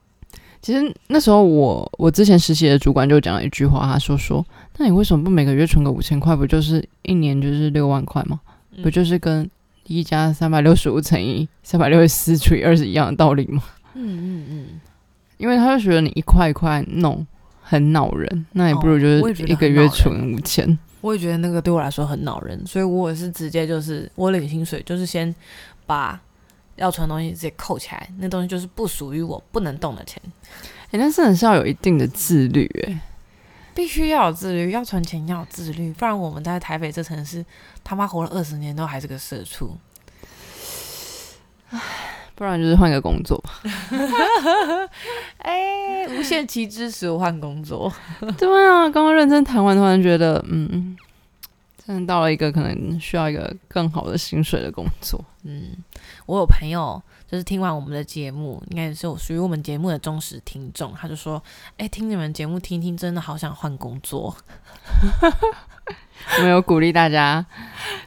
[0.60, 4.44] 其实那时候我我之前实习的主管就讲了一句话，他说说，
[4.78, 6.34] 那你为什么不每个月存个五千块？
[6.34, 8.40] 不就是一年就是六万块吗？
[8.72, 9.48] 嗯不就是跟
[9.84, 13.62] 一加三百六十五乘以三百六十四除以二是一样的道理吗？
[13.96, 14.80] 嗯嗯嗯，
[15.38, 17.26] 因为他就觉得你一块一块弄
[17.62, 20.78] 很恼人，那也不如就是一个月存五千。
[21.00, 25.32] 我也觉得那个对我来说很恼人，所以我也是直接就是我领薪水，就是先
[25.86, 26.20] 把
[26.76, 30.20] 要存的东西直接扣起来，那东西就是不属于我不能动的钱，
[30.90, 33.00] 哎、那真的是要有一定的自律，哎，
[33.74, 37.44] 必须要有自律，要存钱要有自律，不然我们在台北这城市
[37.84, 39.76] 他妈活了二十年都还是个社畜。
[42.36, 43.60] 不然就是换个工作吧。
[45.38, 47.92] 哎、无限期支持我换工作。
[48.38, 50.96] 对啊，刚刚认真谈完，突然觉得，嗯，
[51.84, 55.24] 真的到了一个可能需要一个更好的薪水的工作。
[55.44, 55.76] 嗯，
[56.26, 61.42] 我有朋友就是听完我们的节目，应该也是我属于我们节目的忠实听众，他就说
[61.78, 64.36] ：“哎、听你们节目听听，真的好想换工作。
[66.38, 67.44] 我们有鼓励大家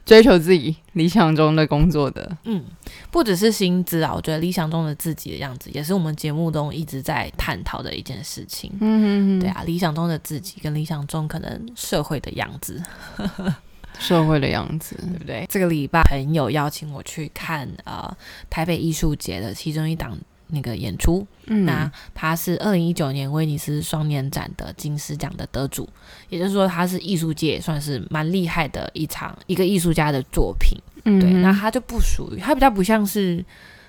[0.05, 2.63] 追求自己理想中的工作的。”嗯，
[3.11, 8.71] 不只是薪资啊，我觉得理想中的自己的样子，也是我们节目中一直在探讨的一件事情。
[8.81, 12.81] 嗯对，啊，理想中的自己跟理想中可能社会的样子，
[13.97, 14.95] 社会的样子。
[14.97, 15.45] 对不对？
[15.49, 18.15] 这个礼拜朋友邀请我去看呃
[18.49, 20.17] 台北艺术节的其中一档
[20.49, 25.87] 那个演出，嗯那他是二零一九年威尼斯双年展的金狮奖的得主，
[26.29, 30.77] 也就是说他是艺术界算是蛮厉害的一场一个艺术家的作品。
[31.05, 33.43] 嗯对，那他就不属于，他比较不像是，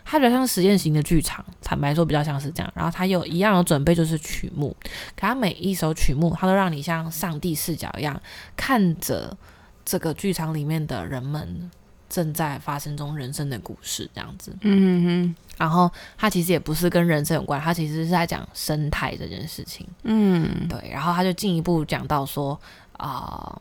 [0.04, 2.72] 他比较像实验型的剧场，坦白说比较像是这样。
[2.72, 4.74] 然后他有一样有准备就是曲目，
[5.16, 8.18] 可他每一首曲目，他都让你像上帝视角一样
[8.56, 9.36] 看着
[9.84, 11.68] 这个剧场里面的人们
[12.08, 14.56] 正在发生中人生的故事，这样子。
[14.60, 19.86] 嗯哼然后他其实也不是跟人生有关，他其实是在讲生态这件事情。
[20.04, 22.58] 嗯对，然后他就进一步讲到说，
[22.94, 23.60] 啊、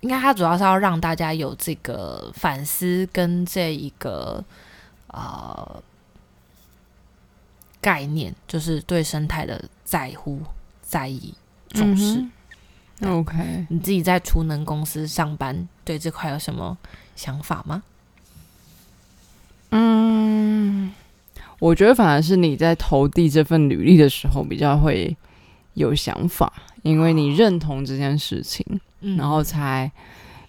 [0.00, 4.42] 应该他主要是要让大家有这个反思跟这一个
[5.08, 5.82] 呃
[7.82, 10.40] 概念，就是对生态的在乎、
[10.80, 11.34] 在意、
[11.68, 12.14] 重视。
[12.20, 12.32] 嗯
[13.00, 16.76] OK，你自己在储能公司上班，对这块有什么
[17.14, 17.82] 想法吗？
[21.58, 25.16] 我觉得反而是你在投递这份履历的时候比较会
[25.74, 28.64] 有想法，因为你认同这件事情，
[29.00, 29.16] 嗯。
[29.16, 29.90] 然后才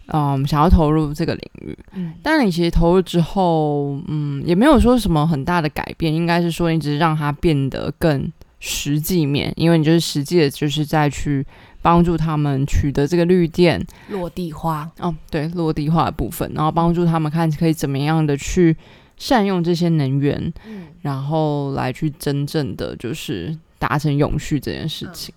[0.08, 1.78] 嗯想要投入这个领域。
[1.94, 2.14] 嗯。
[2.22, 11.46] 但你其实投入之后，嗯，也没有说什么很大的改变，应该是说你只是让它变得更实际面，因为你就是实际的，就是在去
[11.82, 18.76] 帮助他们取得这个绿电，落地化，哦，对，落地化的部分，然后帮助他们看可以怎么样的去
[19.20, 25.32] 善用这些能源，嗯然后来去真正的就是达成永续这件事情。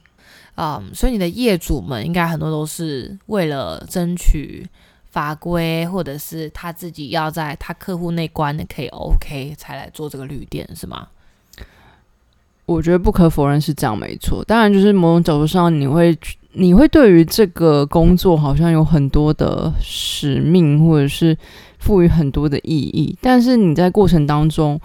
[0.54, 4.66] 嗯，所以你的业主们应该很多都是为了争取
[5.10, 11.08] 法规，或者是他自己要在他客户那关可以 OK 才来做这个绿电，是吗？
[12.66, 14.44] 我觉得不可否认是这样，没错。
[14.44, 16.16] 当然，就是某种角度上，你会
[16.52, 21.36] 你会对于这个工作好像有很多的使命，或者是
[21.82, 23.14] 赋予很多的意义。
[23.20, 24.80] 但是你在过程当中，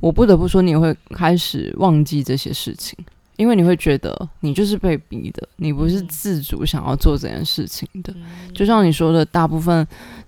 [0.00, 2.96] 我不得不说，你会开始忘记这些事情，
[3.36, 8.12] 因为你会觉得你就是被逼的，你不是嗯自主想要做这件事情的。
[8.16, 9.86] 嗯就像你说的，大部分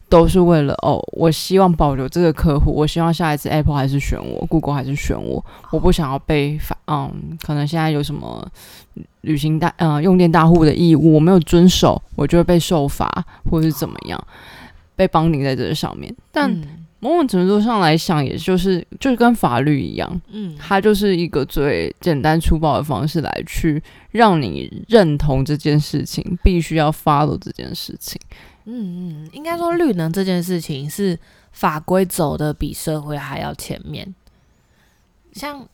[0.09, 8.47] 都是为了哦，我希望保留这个客户，我希望下一次 Apple 还是选我，Google 还是选我，我不想要被罚，嗯，可能现在有什么
[9.23, 13.09] 旅行大呃用电大户的义务，我没有遵守，我就会被受罚，
[13.49, 14.27] 或者是怎么样，
[15.01, 16.15] 被绑定在这个上面。
[16.31, 28.21] 但嗯某种程度上来想，也就是就是跟法律一样，嗯它就是一个最简单粗暴的方式来去让你认同这件事情，必须要 follow 这件事情。
[28.67, 31.19] 嗯嗯，应该说绿能这件事情是
[31.53, 34.15] 法规走的比社会还要前面。
[35.33, 35.67] 像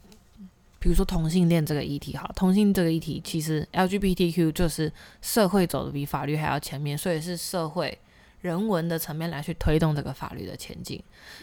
[0.78, 7.98] 比如说同性恋这个议题，好，同性这个议题其实 LGBTQ 就是社会走的比法律还要前面，所以是社会
[8.40, 11.02] 人文的层面来去推动这个法律的前进。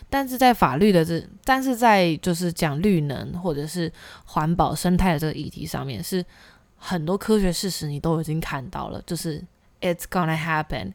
[0.10, 3.92] 但是在法律的这，但是在就是讲绿能或者是
[4.26, 6.26] 环保生态的这个议题上面，是
[6.78, 9.44] 很多科学事实你都已经看到了，就是
[9.82, 10.94] it's gonna happen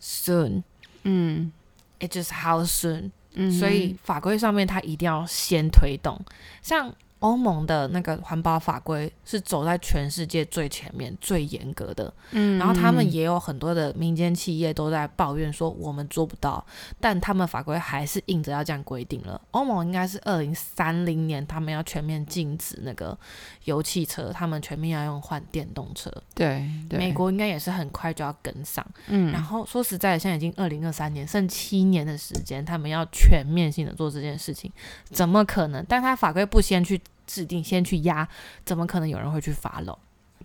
[0.00, 0.62] soon。
[1.02, 1.52] 嗯
[2.00, 6.20] It just how soon，、嗯所以法规上面它一定要先推动。
[6.62, 16.64] 像欧盟的那个环保法规是走在全世界最前面、最严格的，嗯然后他们也有很多的民间企业都在抱怨说我们做不到，
[17.00, 19.40] 但他们法规还是硬着要这样规定了。
[19.50, 23.18] 欧盟应该是二零三零年他们要全面禁止那个
[23.64, 26.12] 油汽车，他们全面要用换电动车。
[26.34, 28.86] 对对美国应该也是很快就要跟上。
[29.08, 34.70] 嗯然后说实在的，现在已经二零二三年，剩七年的时间，他们要全面性的做这件事情，
[35.10, 35.84] 怎么可能？
[35.88, 38.26] 但他法规不先去制定，先去压，
[38.64, 39.96] 怎么可能有人会去 follow？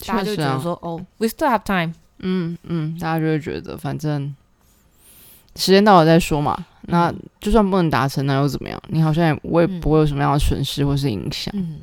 [0.06, 4.36] 大家就觉得说，哦，we still have time，嗯嗯，大家就会觉得反正
[5.56, 6.66] 时间到了再说嘛。
[6.82, 8.80] 那嗯就算不能达成，那又怎么样？
[8.88, 11.52] 你好像也我也嗯不会有什么样的损失或是影响。
[11.56, 11.80] 嗯，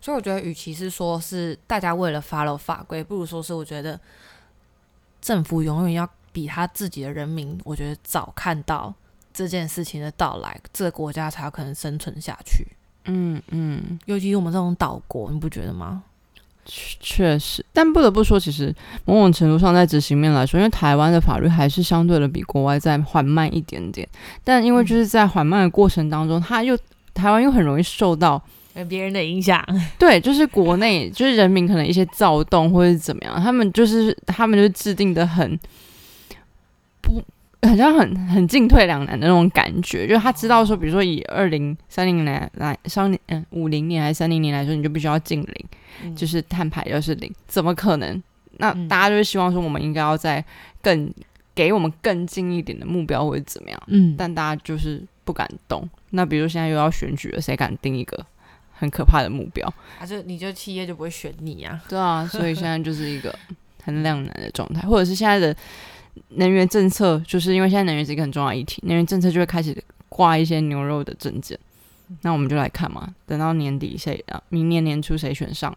[0.00, 3.98] 所以我觉得，与其是说是大家为了 follow 法规，不如说是我觉得
[5.20, 8.94] 政府永远要比他自己的人民，我觉得早看到
[9.32, 12.66] 这件事情的到来，这个国家才有可能生存下去。
[13.06, 16.02] 嗯嗯，尤其是我们这种岛国，你不觉得吗？
[16.64, 24.08] 确确实，但不得不说，其实某种程度上在执行面来说，因为台湾的法律还是相对的比国外再缓慢一点点。
[24.42, 26.76] 但因为就是在缓慢的过程当中，它又
[27.14, 28.42] 台湾又很容易受到
[28.88, 29.64] 别人的影响，
[29.96, 35.56] 对，就是国内 就是人民可能一些躁动或者是怎么样，他们就是他们就制定的很
[37.00, 37.22] 不。
[37.66, 45.66] 好像很很进退两难的那种感觉，就是他知道说，比如说以二零三零年来三零嗯五零年还是三零年来说，你就必须要进零，
[46.04, 48.22] 嗯就是碳排就是零，怎么可能？
[48.58, 50.44] 那嗯大家就是希望说，我们应该要在
[50.82, 51.12] 更
[51.54, 55.88] 给我们更近一点的目标或者怎么样，嗯，但大家就是不敢动。
[56.10, 58.24] 那比如现在又要选举了，谁敢定一个
[58.72, 59.66] 很可怕的目标？
[59.98, 61.82] 啊，就你就企业就不会选你啊。
[61.88, 63.34] 对啊，所以现在就是一个
[63.82, 65.54] 很两难的状态，或者是现在的
[66.28, 69.76] 能源政策，就是因为现在能源是一个很重要议题，能源政策就会开始
[70.08, 71.58] 挂一些牛肉的证件。
[72.22, 75.76] 那我们就来看嘛，等到年底谁啊，明年年初谁选上，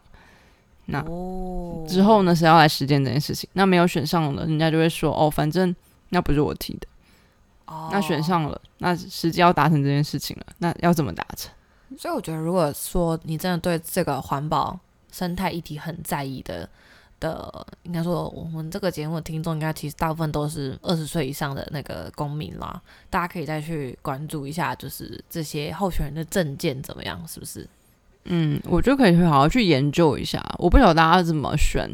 [0.86, 3.50] 那哦之后呢，谁要来实践这件事情？
[3.54, 5.76] 那没有选上了，人家就会说哦，反正
[6.10, 6.88] 那不是我提的。
[7.66, 11.52] 哦那选上了，那实际要达成这件事情了，那要怎么达成？
[11.98, 14.80] 所以我觉得，如果说你真的对这个环保
[15.12, 16.70] 生态议题很在意的
[17.20, 22.82] 的，应该说我们这个节目的听众，应该其实大部分都是二十岁以上的那个公民啦。
[23.10, 27.68] 大家可以再去关注一下，就是这些候选人的证件怎么样，是不是？
[28.26, 30.44] 嗯，我觉得可以去好好去研究一下。
[30.58, 31.90] 我不晓得大家怎么选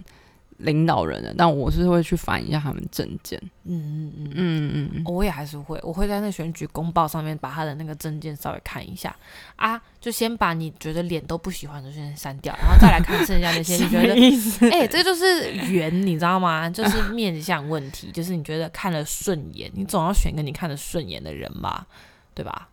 [0.57, 3.37] 领导人的，但我是会去翻一下他们证件。
[3.65, 4.31] 嗯嗯嗯。
[4.35, 9.15] 嗯嗯嗯，我也还是会，我会在那选举公报上面把他的那个证件稍微看一下
[9.55, 14.13] 啊，就先把你觉得脸都不喜欢的先删掉，然后再来看剩下那些你觉得？
[14.71, 16.69] 哎、这就是缘，你知道吗？
[16.69, 21.85] 就是面相问题，就是你觉得看了顺眼，你总要选一个你看得顺眼的人吧，
[22.33, 22.69] 对吧？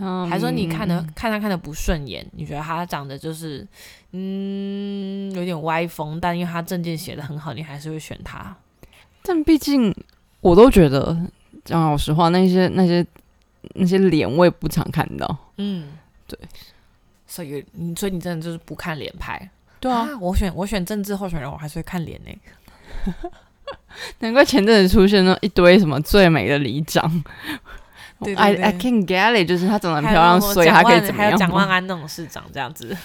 [0.00, 3.66] 嗯还说你看的看他看的不顺眼，你觉得他长得就是
[4.12, 8.56] 嗯有点歪风，但因为他证件写的很好，你还是会选他。
[9.22, 9.94] 但毕竟
[10.40, 11.16] 我都觉得，
[11.64, 13.04] 讲老实话，那些那些
[13.74, 15.36] 那些脸我也不常看到。
[15.56, 15.88] 嗯，
[16.26, 16.38] 对，
[17.26, 19.50] 所以你所以你真的就是不看脸拍。
[19.80, 23.30] 对啊，我选我选政治候选人，我还是会看脸呢、
[24.20, 27.22] 难怪前阵子出现了一堆什么最美的里长。
[28.20, 31.36] 对对 I 对 I can get it，就是她长得很漂亮，所以她可以怎么样？
[31.36, 32.96] 蒋万安那种市长这样子。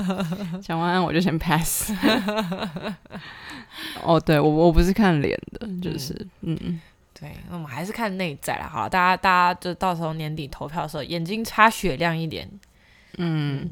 [0.62, 1.92] 蒋万安我就先 pass。
[4.02, 6.80] 哦，对我我不是看脸的，就是嗯嗯
[7.18, 8.68] 对，那我们还是看内在啦。
[8.70, 12.48] 好了，大家大家就到时候年底投票的时候，眼睛擦雪亮一点。
[13.18, 13.68] 嗯，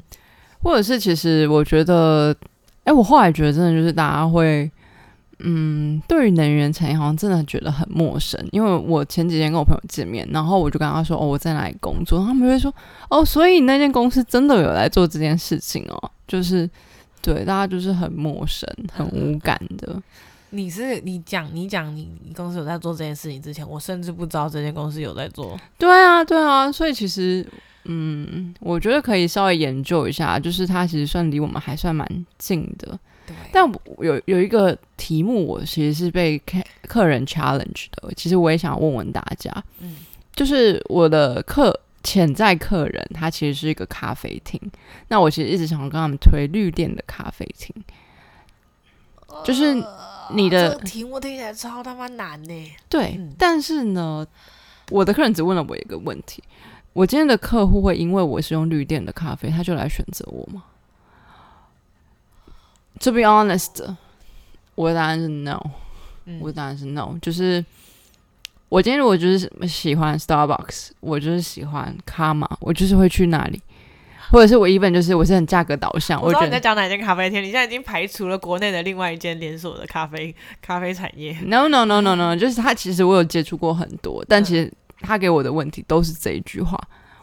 [0.61, 2.35] 或者是其实我觉得，
[2.83, 4.69] 哎、我后来觉得真的就是大家会，
[5.45, 8.39] 嗯，对于能源产业好像真的觉得很陌生。
[8.51, 12.73] 因为我前几天跟我朋友见面，然后我就跟他说，哦，我在哪里工作，他们就会说，
[13.09, 16.69] 哦，所以那间公司真的有在做这件事情哦，就是
[17.21, 20.01] 对大家就是很陌生、很无感的。
[20.51, 25.59] 你是你讲你讲你你公司有在做这件事情之前，我甚至不知道这间公司有在做。
[25.77, 27.43] 对啊，对啊，所以其实，
[27.85, 32.97] 嗯，我觉得可以稍微研究一下，就是它其实算离我们还算蛮近的。
[33.27, 36.57] 对，但我有有一个题目，我其实是被客
[36.87, 39.97] 客人 challenge 的，其实我也想问问大家，嗯。
[40.35, 44.59] 就是我的客潜在客人，他其实是一个咖啡厅，
[45.09, 47.71] 那我其实一直想要跟他们推绿店的咖啡厅，
[49.43, 49.75] 就是
[50.33, 52.71] 你的这个题目听起来超他妈难呢。
[52.89, 54.25] 对，嗯但是呢，
[54.89, 56.41] 我的客人只问了我一个问题：
[56.93, 60.63] 我今天的客户会因为我是用绿店的咖啡，他就来选择我吗
[62.99, 63.95] ？To be honest，
[64.75, 65.61] 我的答案是 no。
[66.25, 67.63] 嗯我的答案是 no，就是
[68.69, 73.61] 我今天如果就是喜欢 Starbucks，我就是喜欢卡玛，我就是会去那里，
[74.31, 81.37] 或者是我 even 就是我是很价格导向，我知道你在讲哪间咖啡店，你现在已经排除了国内的另外一间连锁的咖啡咖啡产业。
[81.41, 84.71] no no no no no，就是他其实我有接触过很多，但其实
[85.01, 86.79] 他给我的问题都是这一句话，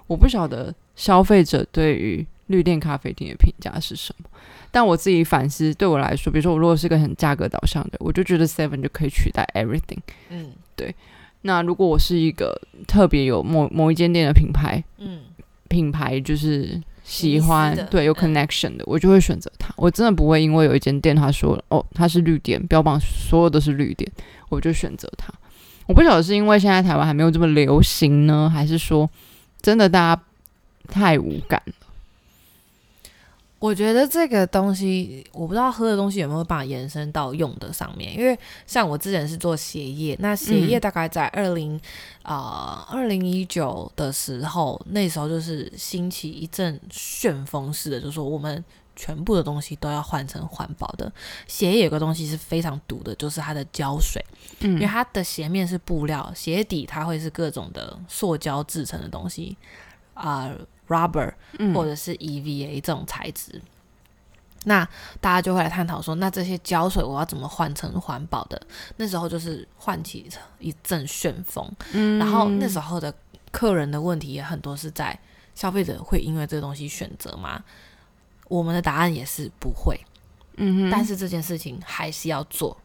[0.06, 4.28] 我不晓得消费者对于绿店咖啡厅的评价是什么。
[4.70, 9.98] 但我自己反思，对我来说，比如说我如果是个很价格导向的，我就觉得 Seven 就可以取代 everything。
[10.28, 10.94] 嗯对
[11.42, 12.54] 那如果我是一个
[12.86, 15.20] 特别有某某一间店的品牌，嗯
[15.68, 19.72] 品牌就是喜欢对有嗯 connection 的，我就会选择它。
[19.76, 24.10] 我真的不会因为有一间店他说哦它是绿店，标榜所有都是绿店，
[24.48, 25.32] 我就选择它。
[25.86, 29.10] 我不晓得是因为现在台湾还没有这么流行呢，还是说
[29.60, 30.22] 真的大家
[30.88, 31.74] 太无感了。
[33.60, 38.36] 我觉得这个东西，我不知道喝的东西有没有办法延伸到用的上面，因为
[38.66, 40.80] 像我之前是做鞋业，那鞋业嗯。
[40.80, 41.78] 大概在二零
[42.22, 48.64] 啊二零一九的时候，那时候就是兴起一阵旋风式的，就说我们
[48.96, 51.12] 全部的东西都要换成环保的。
[51.46, 54.24] 鞋业有个东西是非常毒的，就是它的胶水，
[54.60, 59.54] 因为嗯它的鞋面是布料，鞋底它会是各种的塑胶制成的东西
[60.14, 60.50] 啊、
[60.90, 61.32] rubber。
[61.58, 63.62] 嗯或者是 EVA 这种材质。
[64.64, 64.86] 那
[65.22, 68.60] 大家就会来探讨说，那这些胶水我要怎么换成环保的？
[68.96, 70.28] 那时候就是唤起
[70.58, 73.14] 一阵旋风，嗯然后那时候的
[73.50, 75.18] 客人的问题也很多是在
[75.54, 77.64] 消费者会因为这个东西选择吗？
[78.48, 79.98] 我们的答案也是不会，
[80.56, 82.76] 嗯哼，但是这件事情还是要做，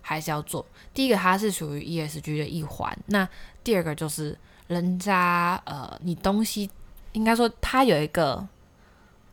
[0.00, 0.64] 还是要做。
[0.94, 3.28] 第一个，它是属于 ESG 的一环；那
[3.62, 4.34] 第二个就是
[4.68, 6.70] 人家呃，你东西
[7.12, 8.46] 应该说它有一个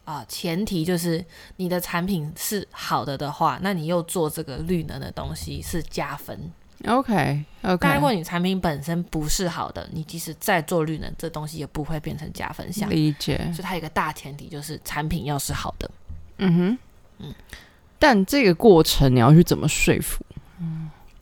[0.03, 1.23] 啊、前提，就是
[1.57, 6.51] 你的产品是好的的话，那你又做这个绿能的东西是加分。
[6.88, 7.43] OK
[7.80, 12.89] 但如果你产品本身不是好的，你即使再做绿能，这东西也不会变成加分项。
[12.89, 15.89] 理解，所以它有一个大前提，就是产品要是好的。
[16.38, 16.78] 嗯哼，
[17.19, 17.34] 嗯
[17.97, 20.24] 但这个过程你要去怎么说服？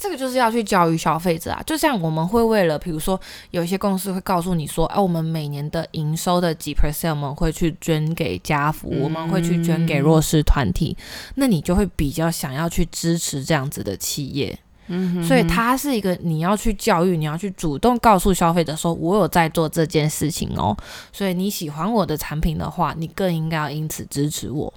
[0.04, 3.18] 这个就是要去教育消费者啊，就像我们会为了，比如说
[3.52, 10.98] 有一些公司会告诉你说，哎、我们每年的营收的几 percent 我们会去捐给家福，我们会去捐给弱势团体，
[11.36, 14.60] 那你就会比较想要去支持这样子的企业。
[14.88, 20.76] 嗯哼所以它是一个你要去教育，你要去主动告诉消费者说，我有在做这件事情哦。
[21.14, 24.74] 所以你喜欢我的产品的话，你更应该要因此支持我。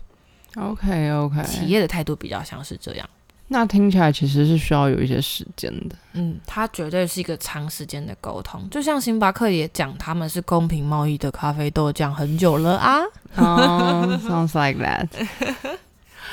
[0.55, 3.09] OK OK，企业的态度比较像是这样。
[3.49, 5.95] 那听起来其实是需要有一些时间的。
[6.15, 12.99] 嗯，它绝对是一个长时间的沟通，就像星巴克也讲他们是公平贸易的咖啡豆酱很久了啊。
[13.37, 15.09] 哦、s o u n d s like that。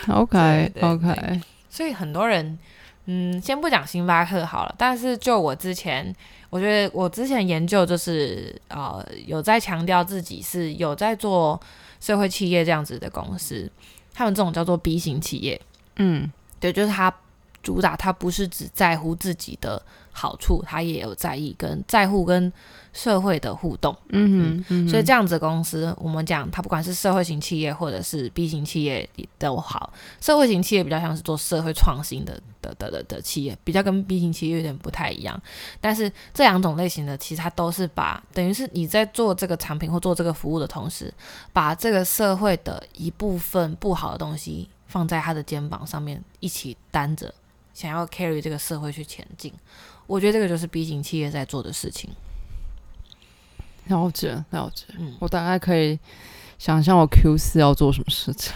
[0.09, 2.57] OK 对对 OK，所以很多人，
[3.05, 6.13] 嗯，先不讲星巴克好了，但是就我之前，
[6.49, 11.61] 我觉得我之前研究就是呃有在强调自己是有在做
[12.01, 13.71] 社会企业这样子的公司，
[14.13, 15.61] 他们这种叫做 B 型企业，
[15.97, 16.29] 嗯
[16.63, 17.13] 对，就是他
[17.61, 19.81] 主打他不是只在乎自己的
[20.13, 22.51] 好处，他也有在意跟在乎跟
[22.93, 23.93] 社会的互动。
[24.09, 29.91] 嗯哼所以这样子的公司，我们讲它不管是社会型企业或者是 B 型企业都好，
[30.21, 35.41] 社会型企业比较像是做社会创新的的的的的企业，比较跟 B 型企业有点不太一样。
[35.81, 41.13] 但是这两种类型的，其实它都是把等于是你在做这个产品或做这个服务的同时，
[41.51, 47.33] 把这个社会的一部分不好的东西放在他的肩膀上面一起担着，
[47.73, 49.51] 想要 carry 这个社会去前进。
[50.05, 52.11] 我觉得这个就是 B 型企业在做的事情。
[53.87, 55.97] 了解了解，嗯我大概可以
[56.59, 58.53] 想象我 Q 四要做什么事情，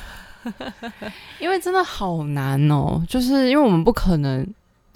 [1.42, 4.48] 因为真的好难哦，就是因为我们不可能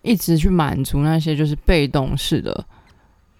[0.03, 2.63] 一直去满足那些就是被动式的。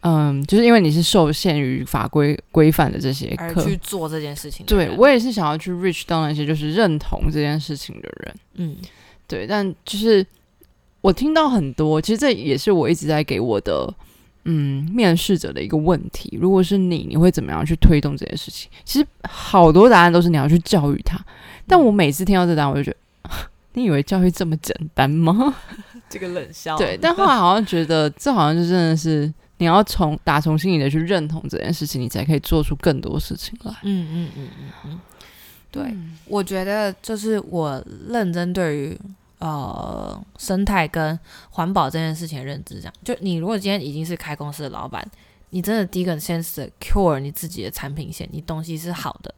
[0.02, 4.66] 嗯，就是因为你是受限于法规规范的这些而课，去做这件事情。
[4.66, 8.78] 对我也是想要去 reach 到那些就是认同这件事情的人，嗯
[9.28, 10.26] 对，但就是
[11.02, 13.94] 我听到很多，其实这也是我一直在给我的
[14.46, 16.38] 嗯面试者的一个问题。
[16.42, 18.70] 如果是你，你会怎么样去推动这件事情？
[18.84, 21.20] 其实好多答案都是你要去教育他，
[21.68, 23.30] 但我每次听到这答案，我就觉得，
[23.74, 25.56] 你以为教育这么简单吗？
[26.10, 29.32] 这个冷笑对，但后来好像觉得这好像就真的是
[29.62, 33.72] 你要从打从心里的去认同这件事情，你才可以做出更多事情来。
[33.84, 35.00] 嗯嗯嗯嗯嗯，
[35.70, 39.00] 对，嗯我觉得就是我认真对于
[39.38, 41.18] 呃生态跟
[41.52, 45.08] 环保这件事情的认知，这样，就你如果今天已经是开公司的老板，
[45.52, 49.32] 你真的第一个先 secure 你自己的产品线，你东西是好的，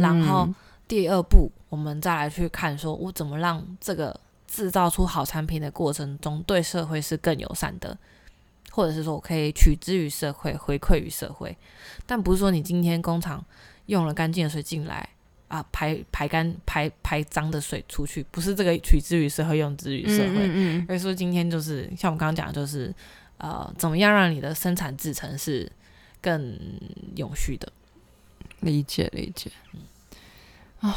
[0.00, 0.54] 然后嗯
[0.88, 7.96] 第二步我们再来去看，说我怎么让这个制造出好产品的过程中对社会是更友善的，
[8.72, 11.56] 或者是说我可以取之于社会，回馈于社会，
[12.06, 13.44] 但不是说你今天工厂
[13.86, 15.06] 用了干净的水进来
[15.48, 22.92] 啊，排排干排排脏的水出去，不是这个取之于社会，用之于社会，嗯嗯而是说今天就是像我们刚刚讲的，就是
[23.36, 25.70] 呃，怎么样让你的生产制成是
[26.20, 26.58] 更
[27.16, 27.70] 永续的。
[28.60, 29.50] 理解理解。
[30.80, 30.94] 啊，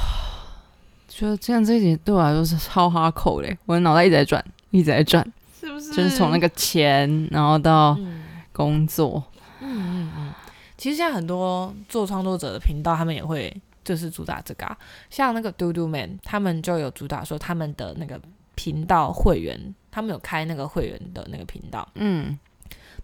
[1.07, 5.27] 觉得这样这一点对我来说是超哈口嘞，我的脑袋一直在转，一直在转，
[5.65, 9.23] 是不是就是从那个钱，然后到嗯工作，
[9.59, 10.33] 嗯嗯嗯，
[10.77, 13.51] 其实现在很多做创作者的频道，他们也会
[13.83, 14.77] 就是主打这个啊。
[15.09, 18.21] 像那个嘟嘟 man，他们就有主打说他们的那个
[18.53, 22.37] 频道会员，他们有开那个会员的那个频道，嗯，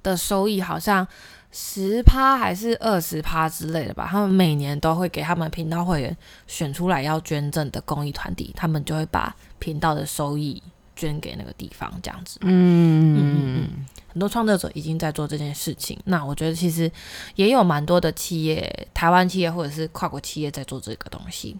[0.04, 1.06] 的收益好像
[1.52, 4.08] 十趴还是二十趴之类的吧。
[4.10, 10.62] 他们每年都会给他们频道会员选出来要捐赠的公益团体，他们就会把频道的收益
[11.08, 12.38] 捐给那个地方，这样子。
[12.42, 13.20] 嗯嗯
[13.64, 16.00] 嗯，很多创作者已经在做这件事情。
[16.06, 16.92] 那我觉得其实
[17.36, 21.58] 也有蛮多的企业，台湾企业或者是跨国企业在做这个东西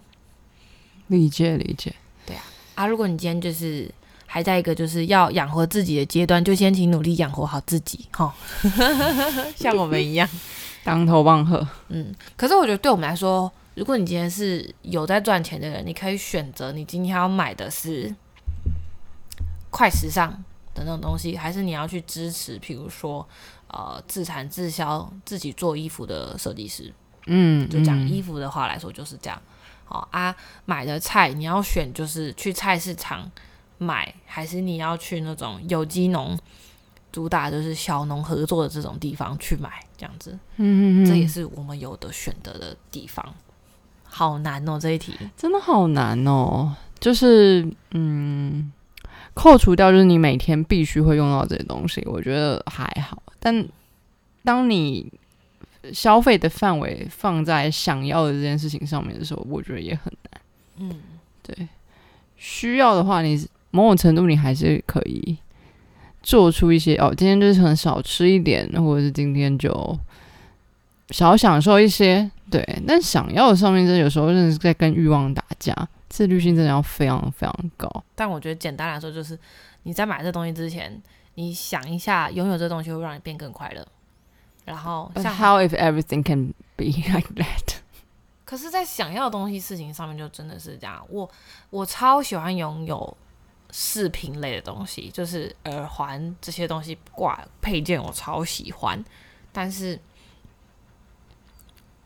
[1.08, 1.92] 理解理解。
[2.24, 2.42] 对啊
[2.76, 2.86] 啊。
[2.86, 3.90] 如果你今天就是
[4.26, 8.32] 还在一个就是要养活自己的阶段，就先请努力养活好自己，哈，
[9.56, 10.28] 像我们一样。
[10.84, 18.12] 当头棒喝，嗯，可是我觉得对我们来说，如果你今天是有在赚钱的人，你可以选择你今天要买的是
[19.72, 20.30] 快时尚
[20.74, 23.26] 的那种东西，还是你要去支持，譬如说
[23.66, 26.94] 呃自产自销、自己做衣服的设计师。
[27.26, 29.42] 嗯，就讲嗯衣服的话来说就是这样。
[29.84, 33.30] 好啊，买的菜你要选就是去菜市场
[33.78, 36.38] 买，还是你要去那种有机农
[37.10, 43.24] 主打就是小农合作的这种地方去买，这样子，嗯嗯嗯，这也是我们有的选择的地方。
[44.04, 45.16] 好难哦，这一题。
[45.36, 46.74] 真的好难哦。
[46.98, 48.72] 就是嗯，
[49.34, 53.22] 扣除掉就是你每天必须会用到这些东西，我觉得还好。
[53.38, 53.66] 但
[54.44, 55.10] 当你
[55.92, 60.40] 消费的范围放在想要的这件事情上面的时候，我觉得也很难。
[60.78, 61.00] 嗯，
[61.42, 61.68] 对，
[62.36, 65.36] 需要的话，你某种程度你还是可以
[66.22, 69.98] 做出一些哦，今天就是很少吃一点，或者是今天就
[71.10, 72.30] 少享受一些。
[72.50, 75.74] 对，但想要的上面，真的有时候真的是在跟欲望打架，
[76.12, 77.88] 自律性真的要非常非常高。
[78.14, 79.38] 但我觉得简单来说就是
[79.84, 81.02] 你在买这东西之前，
[81.36, 83.86] 你想一下，拥有这东西会让你变更快乐。
[84.66, 86.84] 然后像 how if everything can be
[87.16, 87.76] like that？
[88.44, 91.02] 可是，在想要的东西事情上面，就真的是这样。
[91.08, 91.26] 我
[91.70, 93.16] 我超喜欢拥有
[93.70, 99.02] 饰品类的东西，就是耳环这些东西挂配件，我超喜欢。
[99.50, 99.98] 但是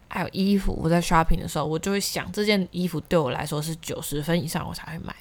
[0.09, 5.15] 还有衣服，我在 shopping 的时候，我就会想，这件衣服对我来说是九十分以上，我才会买。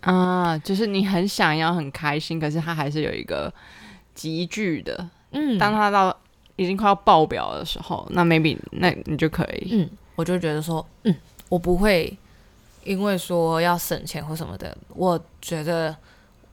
[0.00, 3.52] 啊，就是你很想要很开心，可是它还是有一个
[4.14, 5.08] 急剧的。
[5.32, 6.16] 嗯当它到
[6.56, 9.68] 已经快要爆表的时候，那 maybe 那你就可以。
[9.72, 11.14] 嗯，我就觉得说，嗯，
[11.48, 12.16] 我不会
[12.84, 15.94] 因为说要省钱或什么的，我觉得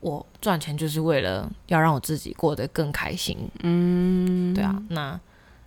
[0.00, 3.38] 我赚钱就是为了要让我自己过得更开心。
[3.62, 5.18] 嗯，对啊，那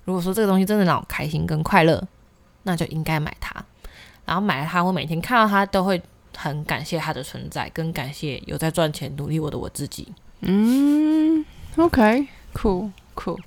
[0.10, 2.04] 如果说这个东西真的让我开心跟快乐，
[2.64, 3.64] 那就应该买它。
[4.26, 6.02] 然后买了它，我每天看到它都会
[6.36, 10.12] 很感谢它的存在，跟感谢有在赚钱努力我的我自己。
[10.40, 11.46] 嗯
[11.78, 13.38] ，OK，cool cool，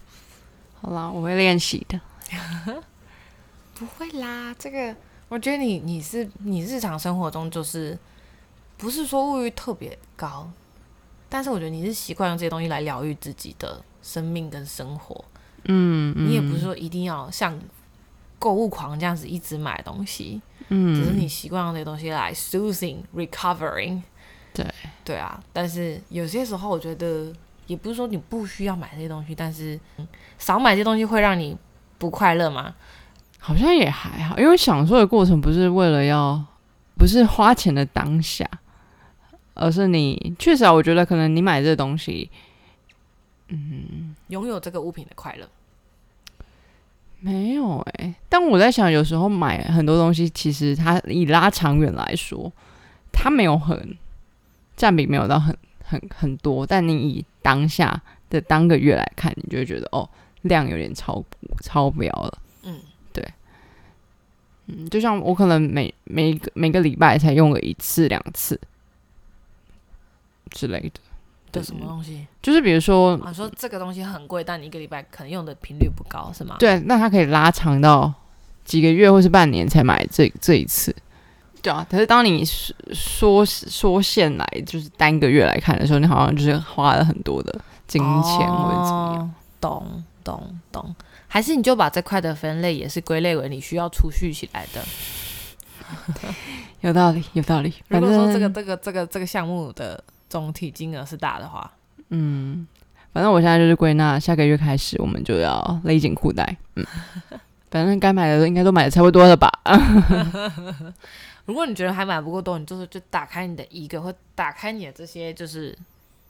[0.81, 2.01] 好啦，我会练习的。
[3.75, 4.95] 不会啦，这个
[5.29, 7.99] 我觉得你你是你日常生活中就是
[8.77, 10.49] 不是说物欲特别高，
[11.29, 15.25] 但是我觉得你是习惯用这些东西来疗愈自己的生命跟生活。
[15.65, 17.59] 嗯，你也不是说一定要像
[18.39, 24.03] 购物狂这样子一直买东西，嗯，只是你习惯用这些东西来 soothing recovering。
[24.53, 24.67] 对
[25.05, 27.33] 对啊，但是有些时候我觉得
[27.67, 30.07] 也不是说你不需要买这些东西，但是嗯
[30.39, 31.57] 少买这些东西会让你
[31.99, 32.75] 不快乐吗？
[33.39, 36.45] 好像也还好，因为享受的过程不是为了要，
[36.97, 38.49] 不是花钱的当下，
[39.55, 42.31] 而是你确实啊，我觉得可能你买这个东西，
[44.33, 45.47] 拥有这个物品的快乐。
[47.21, 52.51] 没有哎、但我在想，有时候买很多东西，其实它以拉长远来说，
[53.13, 53.97] 它没有很
[54.77, 60.09] 占比没有到很很很多，但你以当下的当个月来看，你就会觉得哦，
[60.41, 61.25] 量有点超
[61.61, 62.39] 超标了。
[62.65, 62.81] 嗯，
[63.13, 63.25] 对
[64.67, 68.61] 嗯，就像我可能每每个每个礼拜才用个一次两次
[70.51, 71.01] 之类的，
[71.53, 72.27] 的什么东西？
[72.43, 78.13] 就是比如说，啊，说这个东西很贵，但你一个礼拜可能用的频率不高，是吗？，对，那它可以拉长到
[78.65, 80.95] 几个月或是半年才买这这一次。
[81.61, 82.45] 对啊，可是当你
[82.93, 89.23] 缩缩线来就是单个月来看的时候，你好像就是花了很多的金钱或者怎么样。
[89.23, 89.31] 哦？
[89.61, 90.97] 懂懂懂，
[91.29, 94.83] 还是你就把这块的分类也是归类为你需要储蓄起来的。
[96.81, 97.73] 有道理，有道理。
[97.87, 101.71] 如果说这个这个这个这个项目的总体金额是大的话，
[102.09, 102.67] 嗯，
[103.13, 106.57] 反正我现在就是归纳，下个月开始我们就要勒紧裤带。
[106.77, 106.87] 嗯，
[107.71, 109.51] 反正该买的应该都买的差不多了吧？
[111.45, 115.77] 如果你觉得还买不够多，你就是就打开你的一个，或打开你的这些就是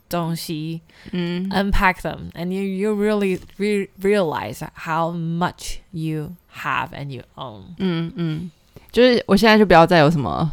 [0.09, 0.81] 东西
[1.13, 7.61] 嗯，，unpack them, and you you really re realize how much you have and you own。
[7.77, 8.51] 嗯嗯，
[8.91, 10.51] 就是我现在就不要再有什么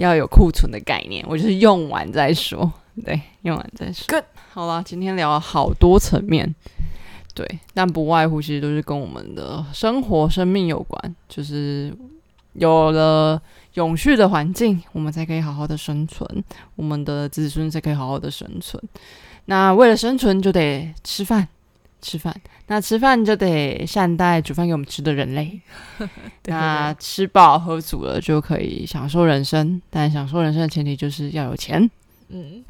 [0.00, 2.72] 要有库存的概念，我就是用完再说。
[3.04, 4.04] 对，用完再说。
[4.08, 6.54] Good 好了，今天聊了好多层面，
[7.34, 11.94] 对，但不外乎其实都是跟我们的生活、生命有关，就是
[12.54, 13.40] 有了
[13.74, 16.28] 永续的环境，我们才可以好好的生存，
[16.74, 18.82] 我们的子孙才可以好好的生存。
[19.46, 21.46] 那为了生存，就得吃饭，
[22.00, 22.34] 吃饭。
[22.66, 25.60] 那吃饭就得善待煮饭给我们吃的人类。
[26.46, 31.90] 那吃饱喝足了就可以享受人生，但享受人生的前提就是要有钱，
[32.28, 32.64] 嗯，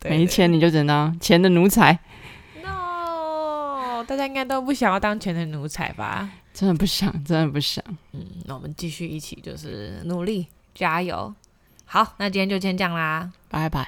[0.00, 1.98] 对 没钱你就只能当钱的奴才。
[2.62, 6.30] ，no，大家应该都不想要当钱的奴才吧？
[6.52, 7.84] 真的不想，真的不想。
[8.12, 11.34] 嗯，那我们继续一起就是努力加油。
[11.84, 13.30] 好，那今天就先这样啦。
[13.48, 13.86] 拜拜。